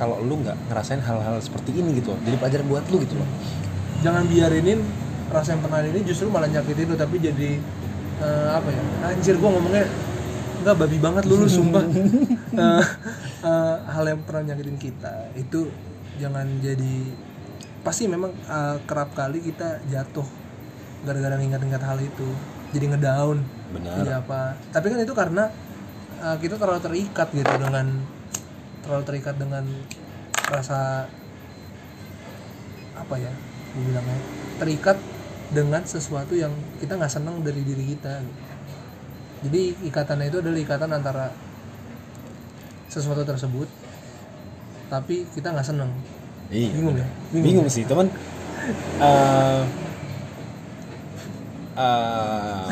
[0.00, 3.28] kalau lu nggak ngerasain hal-hal seperti ini gitu jadi pelajaran buat lu gitu loh.
[4.00, 4.80] Jangan biarinin
[5.28, 7.60] rasa yang pernah ini justru malah nyakitin lu tapi jadi
[8.24, 8.80] eh, apa ya
[9.12, 9.84] anjir gua ngomongnya
[10.62, 11.82] enggak babi banget lu lu sumpah.
[11.82, 12.84] Eh,
[13.42, 15.68] eh, hal yang pernah nyakitin kita itu
[16.22, 16.94] jangan jadi
[17.82, 20.26] pasti memang eh, kerap kali kita jatuh
[21.02, 22.28] gara-gara ingat-ingat hal itu.
[22.72, 23.38] Jadi ngedown.
[23.74, 23.94] Benar.
[24.00, 24.40] Jadi apa?
[24.72, 25.44] Tapi kan itu karena
[26.22, 27.86] uh, kita terlalu terikat gitu dengan
[28.86, 29.64] terlalu terikat dengan
[30.46, 31.10] rasa
[32.92, 33.32] apa ya
[33.72, 34.18] gue bilangnya
[34.60, 34.98] terikat
[35.52, 38.20] dengan sesuatu yang kita nggak senang dari diri kita
[39.42, 41.26] jadi ikatannya itu adalah ikatan antara
[42.86, 43.66] sesuatu tersebut
[44.92, 45.88] tapi kita nggak seneng.
[46.52, 47.06] Iya bingung ya?
[47.32, 48.12] Bingung, sih teman
[49.02, 49.62] Eh,
[51.74, 52.66] eh,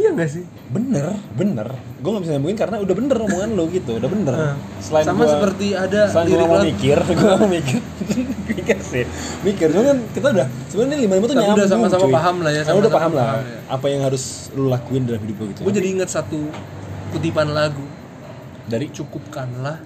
[0.00, 0.44] iya nggak sih?
[0.66, 1.68] Bener bener.
[1.98, 4.32] Gue nggak bisa nyambungin karena udah bener omongan lo gitu udah bener.
[4.34, 7.80] Eh, selain sama gua- seperti ada selain gue mau mikir gue mau mikir.
[8.50, 9.04] Mikir sih.
[9.40, 12.12] Mikir cuma kan kita udah sebenarnya lima lima tuh Tapi nyambung udah sama-sama cuy.
[12.12, 13.58] paham lah ya, Nah, udah paham lah paham ya.
[13.68, 15.60] apa yang harus lu lakuin dalam hidup lo gitu.
[15.62, 16.40] Gue jadi ingat satu
[17.10, 17.84] kutipan lagu.
[18.64, 18.86] Dari?
[18.88, 19.76] Cukupkanlah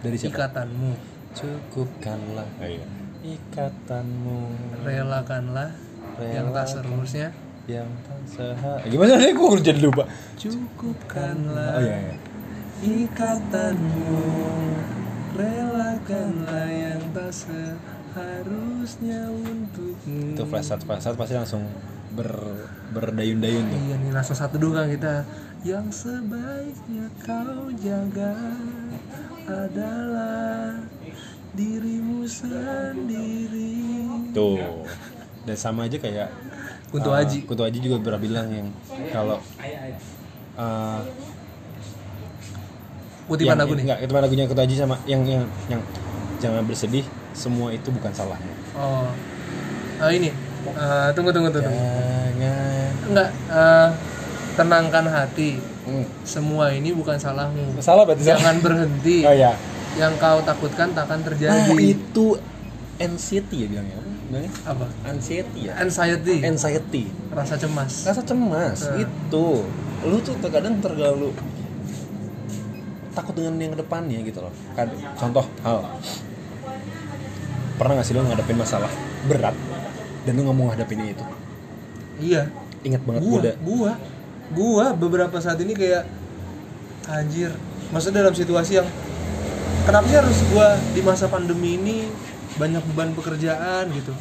[0.00, 0.48] dari siapa?
[0.48, 0.92] ikatanmu.
[1.34, 2.48] Cukupkanlah.
[2.58, 2.86] Iya.
[3.20, 4.38] ikatanmu
[4.80, 5.74] relakanlah
[6.24, 7.34] yang tak seharusnya
[7.68, 10.08] yang tak sehat gimana nih gue jadi lupa.
[10.40, 12.14] Cukupkanlah oh iya, iya.
[13.04, 14.24] ikatanmu.
[15.36, 20.32] Relakanlah yang tak seharusnya untukmu.
[20.32, 21.68] Itu flashlight flashlight pasti langsung
[22.16, 22.32] ber
[22.96, 23.78] berdayun-dayun tuh.
[23.84, 25.28] Iya nih langsung satu dulu kan kita.
[25.60, 28.32] Yang sebaiknya kau jaga
[29.44, 30.72] adalah
[31.52, 34.08] dirimu sendiri.
[34.32, 34.88] Tuh.
[35.44, 36.32] Dan sama aja kayak
[36.88, 37.44] Kunto uh, Aji.
[37.44, 38.68] Kunto Aji juga pernah bilang yang
[39.12, 39.38] kalau
[40.56, 41.00] uh,
[43.28, 43.84] kutipan lagu nih.
[43.84, 45.82] enggak, kutipan lagunya Kunto Aji sama yang yang yang
[46.38, 47.04] jangan bersedih
[47.36, 49.10] semua itu bukan salahmu oh.
[49.98, 50.30] Ah, ini.
[50.78, 52.94] Ah, tunggu tunggu tunggu jangan.
[53.10, 53.90] Enggak ah,
[54.54, 55.58] tenangkan hati.
[55.88, 56.04] Hmm.
[56.20, 57.80] semua ini bukan salahmu.
[57.80, 58.36] Salah berarti salah.
[58.36, 59.24] jangan berhenti.
[59.24, 59.56] Oh ya
[59.98, 62.38] yang kau takutkan takkan nah, terjadi itu
[63.02, 63.98] anxiety ya bilangnya
[64.68, 64.86] apa?
[65.08, 65.72] Anxiety ya?
[65.80, 66.44] Anxiety.
[66.44, 67.04] Anxiety.
[67.32, 68.04] Rasa cemas.
[68.04, 69.00] Rasa cemas Hmm.
[69.00, 69.46] itu.
[70.04, 71.32] Lu tuh terkadang terlalu
[73.16, 74.52] takut dengan yang ke depannya gitu loh.
[74.76, 75.80] Kan contoh hal.
[77.78, 78.90] Pernah gak sih lo ngadepin masalah
[79.26, 79.54] berat
[80.26, 81.24] dan lu nggak mau ngadepin itu?
[82.20, 82.50] Iya.
[82.86, 83.92] Ingat banget gua udah gua.
[84.48, 86.04] Gua beberapa saat ini kayak
[87.08, 87.50] anjir.
[87.90, 88.88] Maksudnya dalam situasi yang
[89.88, 91.96] kenapa sih harus gua di masa pandemi ini
[92.58, 94.12] banyak beban pekerjaan gitu.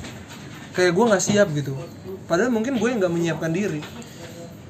[0.72, 1.74] Kayak gua nggak siap gitu.
[2.24, 3.80] Padahal mungkin gue nggak menyiapkan diri.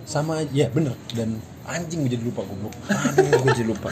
[0.05, 0.93] Sama ya bener.
[1.09, 2.71] Dan anjing gue jadi lupa goblok.
[3.11, 3.89] Aduh gue jadi lupa.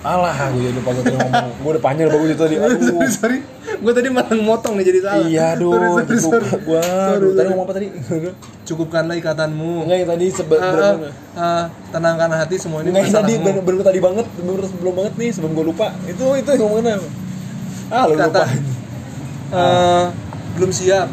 [0.00, 1.50] Alah gue jadi lupa gue tadi ngomong.
[1.60, 2.56] Gue udah panjang bagus itu tadi.
[2.64, 3.04] Aduh.
[3.06, 3.38] Sorry.
[3.78, 5.26] Gue tadi malah motong nih jadi salah.
[5.28, 6.46] Iya aduh Sorry, sorry, sorry.
[6.66, 7.48] gue Sorry, tadi sorry.
[7.52, 7.88] ngomong apa tadi?
[8.66, 9.72] Cukupkanlah ikatanmu.
[9.86, 13.32] Enggak yang tadi sebe Ah, ah, bener- ah, tenangkan hati semua ini Nggak yang tadi
[13.38, 15.94] baru tadi banget baru sebelum banget nih sebelum gue lupa.
[16.08, 17.08] Itu itu yang ngomongin apa
[17.88, 18.44] ah lu Kata, lupa.
[19.50, 20.04] Eh,
[20.54, 21.08] belum siap.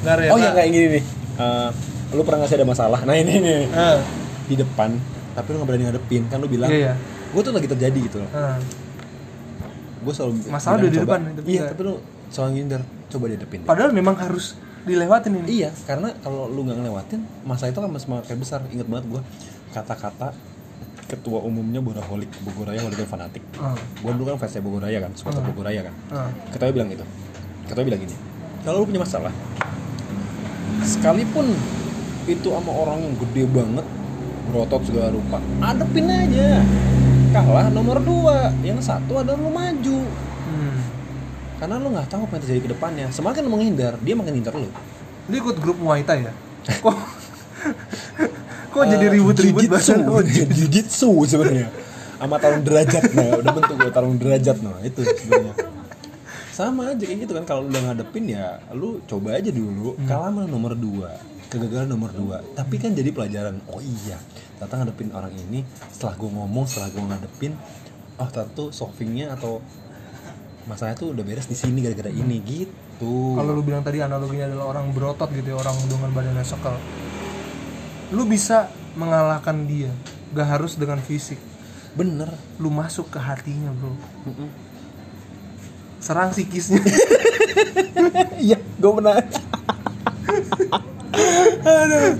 [0.00, 0.30] Nggak rela.
[0.30, 1.04] Oh yang kayak gini nih
[1.34, 1.68] Eh,
[2.12, 3.00] lu pernah ngasih ada masalah?
[3.02, 3.98] Nah ini nih Ah,
[4.44, 4.94] di depan.
[5.32, 6.22] Tapi lu nggak berani ngadepin.
[6.26, 6.94] Kan lu bilang iya iya.
[7.28, 8.30] Gue tuh lagi terjadi gitu loh.
[8.30, 8.60] Ah,
[9.98, 11.94] gue selalu Masalah udah di coba- depan, tapi iya tapi lu
[12.28, 15.46] selalu ngindar coba dihadepin padahal memang harus dilewatin ini.
[15.58, 18.60] Iya karena kalau lu nggak ngelewatin masalah itu akan semakin besar.
[18.68, 19.22] Inget banget gue
[19.70, 20.34] kata-kata
[21.04, 23.42] ketua umumnya Boraholik Bogor Raya Hooligan Fanatik.
[23.56, 25.50] Ah, gue dulu kan fansnya Bogor Raya kan supporter Hmm.
[25.52, 25.94] Bogor Raya kan.
[26.08, 26.30] Ah.
[26.50, 27.04] ketua bilang gitu.
[27.68, 28.14] Ketua bilang gini
[28.62, 29.34] kalau lu punya masalah
[30.82, 31.50] sekalipun
[32.24, 33.86] itu sama orang yang gede banget
[34.46, 36.62] berotot segala rupa adepin aja.
[37.32, 39.98] Kalah nomor dua yang satu adalah lu maju.
[40.42, 40.78] Hmm.
[41.56, 43.06] karena lu nggak tahu apa yang terjadi ke depannya.
[43.08, 44.68] Semakin lu menghindar dia makin hindar lu.
[45.26, 46.32] Dia ikut grup Muay Thai ya?
[46.84, 46.96] Kok
[48.72, 50.48] Kok jadi ribut-ribut banget banget?
[50.48, 51.68] jujitsu sebenarnya.
[52.16, 55.54] Sama tarung derajat nah udah bentuk gue tarung derajat nah itu sebenarnya.
[56.52, 59.92] Sama aja kayak gitu kan kalau udah ngadepin ya lu coba aja dulu.
[60.08, 61.20] Kalah sama nomor dua
[61.52, 62.40] kegagalan nomor dua.
[62.56, 64.16] Tapi kan jadi pelajaran oh iya
[64.56, 67.52] ternyata ngadepin orang ini setelah gue ngomong setelah gue ngadepin
[68.16, 69.60] oh ternyata tuh solvingnya atau
[70.64, 73.36] masalahnya tuh udah beres di sini gara-gara ini gitu.
[73.36, 76.78] Kalau lu bilang tadi analoginya adalah orang berotot gitu ya orang dengan badannya sekel
[78.12, 79.88] lu bisa mengalahkan dia.
[80.36, 81.40] Gak harus dengan fisik.
[81.96, 82.28] Bener.
[82.60, 83.96] Lu masuk ke hatinya bro.
[85.98, 86.80] Serang psikisnya.
[88.42, 89.14] Iya gue pernah.
[91.62, 92.12] Aduh.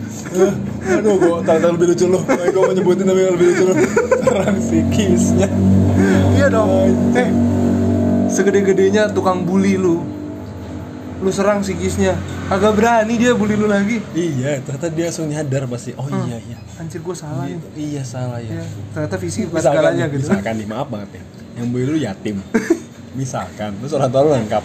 [0.86, 3.74] Aduh gue tak lebih lucu lo gue mau nyebutin tapi lebih lucu lo
[4.22, 5.48] serang psikisnya.
[6.38, 6.70] Iya dong.
[7.18, 7.28] Eh
[8.32, 10.00] segede-gedenya tukang bully lu
[11.22, 12.18] lu serang psikisnya
[12.50, 14.02] agak berani dia bully lu lagi.
[14.12, 15.94] Iya ternyata dia langsung nyadar pasti.
[15.94, 16.56] Oh iya iya.
[16.76, 17.58] Anjir gue salah nih.
[17.78, 20.20] iya salah Ya, ya ternyata fisik bukan misalkan segalanya gitu.
[20.26, 21.22] misalkan nih maaf banget ya.
[21.56, 22.36] Yang bully lu yatim.
[23.12, 24.64] Misalkan terus orang tua lu lengkap.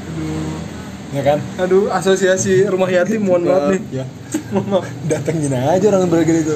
[1.12, 1.38] Ya kan?
[1.60, 3.82] Aduh asosiasi rumah yatim mohon maaf nih.
[4.02, 4.06] Ya
[4.56, 4.86] mohon maaf.
[5.04, 6.56] Datengin aja orang beragam itu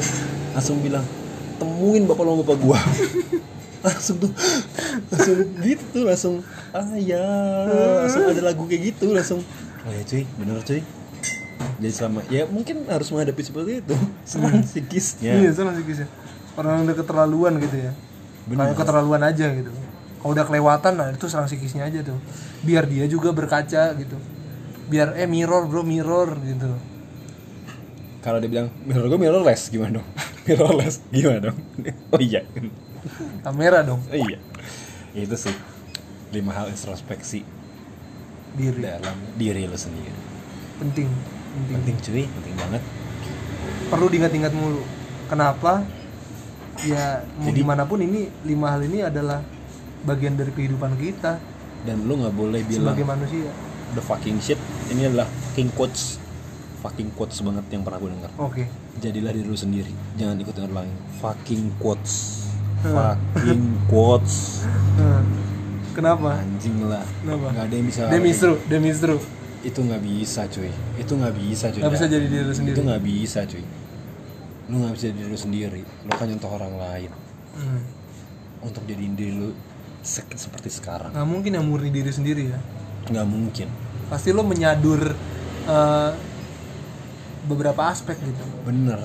[0.51, 1.03] langsung bilang
[1.59, 2.79] temuin bapak lo bapak gua.
[3.81, 4.29] Langsung tuh
[5.09, 6.35] langsung gitu langsung
[6.69, 7.17] ah ya
[8.05, 9.41] langsung ada lagu kayak gitu langsung
[9.87, 10.23] oh ya cuy.
[10.37, 10.81] Bener cuy.
[11.81, 13.95] Jadi selama ya mungkin harus menghadapi seperti itu.
[14.29, 16.09] Serang psikisnya iya serang psikisnya
[16.57, 17.91] orang yang udah keterlaluan gitu ya.
[18.45, 19.71] Kayak keterlaluan aja gitu.
[20.21, 22.17] Kalau udah kelewatan nah itu serang psikisnya aja tuh.
[22.61, 24.17] Biar dia juga berkaca gitu.
[24.91, 26.69] Biar eh mirror bro mirror gitu.
[28.21, 30.07] Kalau dia bilang mirror gue mirrorless gimana dong?
[30.45, 31.57] Mirrorless gimana dong?
[32.13, 32.45] Oh iya.
[33.41, 34.01] Kamera dong.
[34.13, 34.37] Oh iya.
[35.17, 35.53] Itu sih.
[36.29, 37.41] Lima hal introspeksi
[38.55, 38.81] diri.
[38.81, 40.11] Dalam diri lo sendiri.
[40.81, 41.07] Penting
[41.51, 41.75] penting.
[41.79, 42.23] Penting cuy.
[42.27, 42.81] Penting banget.
[43.91, 44.83] Perlu diingat-ingat mulu.
[45.27, 45.83] Kenapa?
[46.87, 49.43] Ya mau Jadi- gimana pun ini lima hal ini adalah
[50.07, 51.37] bagian dari kehidupan kita.
[51.85, 53.49] Dan lu nggak boleh bilang sebagai manusia.
[53.91, 54.59] The fucking shit.
[54.87, 56.21] Ini adalah fucking quotes
[56.81, 58.31] fucking quotes banget yang pernah gue dengar.
[58.41, 58.65] Oke.
[58.97, 59.93] Jadilah diri lu sendiri.
[60.17, 62.41] Jangan ikut orang lain fucking quotes.
[62.81, 64.65] Fucking quotes.
[65.91, 66.39] Kenapa?
[66.39, 67.03] Anjing lah.
[67.21, 67.45] Kenapa?
[67.51, 69.15] nggak ada yang bisa demistru demistru
[69.61, 70.71] itu nggak bisa cuy.
[70.97, 71.79] Itu nggak bisa cuy.
[71.85, 72.73] Nggak bisa jadi diri lu sendiri.
[72.73, 73.63] Itu nggak bisa cuy.
[74.67, 75.81] Lu nggak bisa jadi diri lu sendiri.
[75.85, 77.11] Lu kan nyontoh orang lain.
[77.51, 77.83] Hmm.
[78.61, 79.51] untuk jadiin diri lu
[79.99, 81.11] se- seperti sekarang.
[81.11, 82.59] Nggak mungkin yang murni diri sendiri ya?
[83.09, 83.67] Nggak mungkin.
[84.05, 85.01] Pasti lo menyadur
[85.65, 86.11] eh,
[87.45, 88.43] beberapa aspek gitu.
[88.63, 89.01] Bener.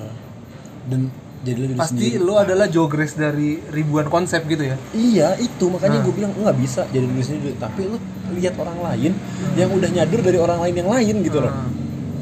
[0.87, 1.09] Dan
[1.47, 2.27] jadilah diri pasti sendiri.
[2.27, 4.77] lo adalah jogres dari ribuan konsep gitu ya?
[4.91, 5.71] Iya itu.
[5.71, 6.05] Makanya Nah.
[6.05, 7.55] gue bilang nggak bisa jadi diri sendiri.
[7.55, 7.97] Tapi lu
[8.35, 9.15] lihat orang lain
[9.55, 11.55] yang udah nyadur dari orang lain yang lain gitu loh.
[11.55, 11.71] Nah.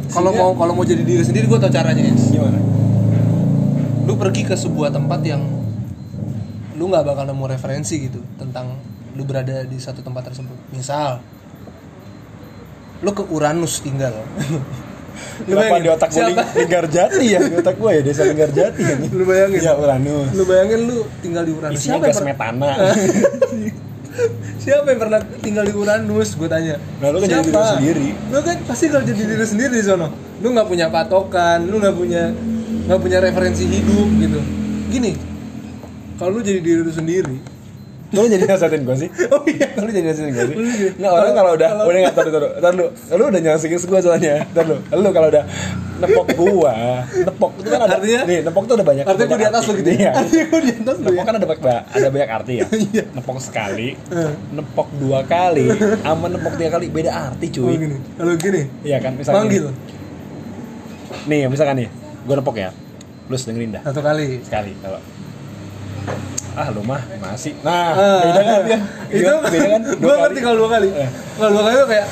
[0.05, 2.61] kalau mau kalau mau jadi diri sendiri gue tau caranya ya gimana?
[4.05, 5.41] Lu pergi ke sebuah tempat yang
[6.77, 8.77] lu nggak bakal nemu referensi gitu tentang
[9.15, 10.55] lu berada di satu tempat tersebut.
[10.71, 11.25] Misal
[13.01, 14.13] lu ke Uranus tinggal
[15.45, 16.43] Lu Kenapa bayangin, di otak gue siapa?
[16.59, 19.61] Linggar Jati ya di otak gue ya desa Linggar Jati ya lu bayangin.
[19.63, 20.29] Ya Uranus.
[20.35, 21.79] Lu bayangin lu tinggal di Uranus.
[21.79, 22.71] Isinya siapa yang, gas per- metana.
[24.65, 26.39] Siapa yang pernah tinggal di Uranus?
[26.39, 26.79] Gue tanya.
[27.03, 28.09] Nah, lu kan jadi diri sendiri.
[28.31, 30.09] lu kan pasti kalau jadi diri sendiri di sono.
[30.39, 32.31] Lu nggak punya patokan lu nggak punya
[32.87, 34.41] nggak punya referensi hidup gitu.
[34.89, 35.35] Gini
[36.15, 37.37] kalau lu jadi diri lu sendiri
[38.15, 39.09] lu jadi nasihatin gue sih?
[39.29, 39.67] Oh iya.
[39.75, 40.57] Lu jadi nasihatin gue sih?
[40.57, 43.41] Lu jadi- nggak orang kalau udah kalau- udah nggak tahu tahu tahu lu lu udah
[43.43, 44.35] nyasihin gue soalnya.
[44.51, 45.45] Tahu lu lu kalau udah
[45.95, 46.75] nepok gua
[47.07, 48.21] nepok itu kan ada Artinya?
[48.27, 49.97] nih nepok tuh ada banyak artinya banyak di atas lu gitu ya?
[49.97, 50.11] Iya.
[50.13, 51.23] artinya gue di atas lu Nepok ya?
[51.23, 52.65] kan ada banyak ada banyak arti ya.
[52.91, 53.05] Iya.
[53.15, 53.89] Nepok sekali,
[54.51, 55.67] nepok dua kali,
[56.03, 57.75] sama nepok tiga kali beda arti oh cuy.
[57.77, 57.97] gini.
[58.13, 58.63] Kalau gini?
[58.83, 59.39] Iya kan misalkan.
[59.41, 59.65] manggil.
[61.25, 61.89] Nih misalkan nih,
[62.21, 62.71] gue nepok ya.
[63.25, 63.83] Lu dengerin dah.
[63.87, 64.43] Satu kali.
[64.43, 65.01] Sekali kalau
[66.55, 68.61] ah lu mah masih nah Ah, beda kan?
[68.65, 68.79] ya
[69.11, 69.81] itu beda kan?
[69.91, 70.89] gue ngerti kalau dua kali.
[70.89, 71.09] Eh.
[71.35, 72.07] kalau dua kali tuh kayak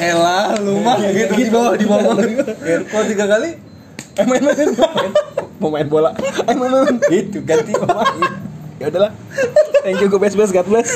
[0.00, 2.14] elah lu mah Iya, gitu, di bawah di bawah.
[2.86, 3.50] Kalau tiga kali
[4.12, 4.68] eh main main
[5.56, 6.10] mau main bola.
[6.44, 7.72] Eh main main itu ganti.
[7.72, 8.32] Pemain
[8.76, 9.12] ya udahlah.
[9.80, 10.88] Thank you gue best best God bless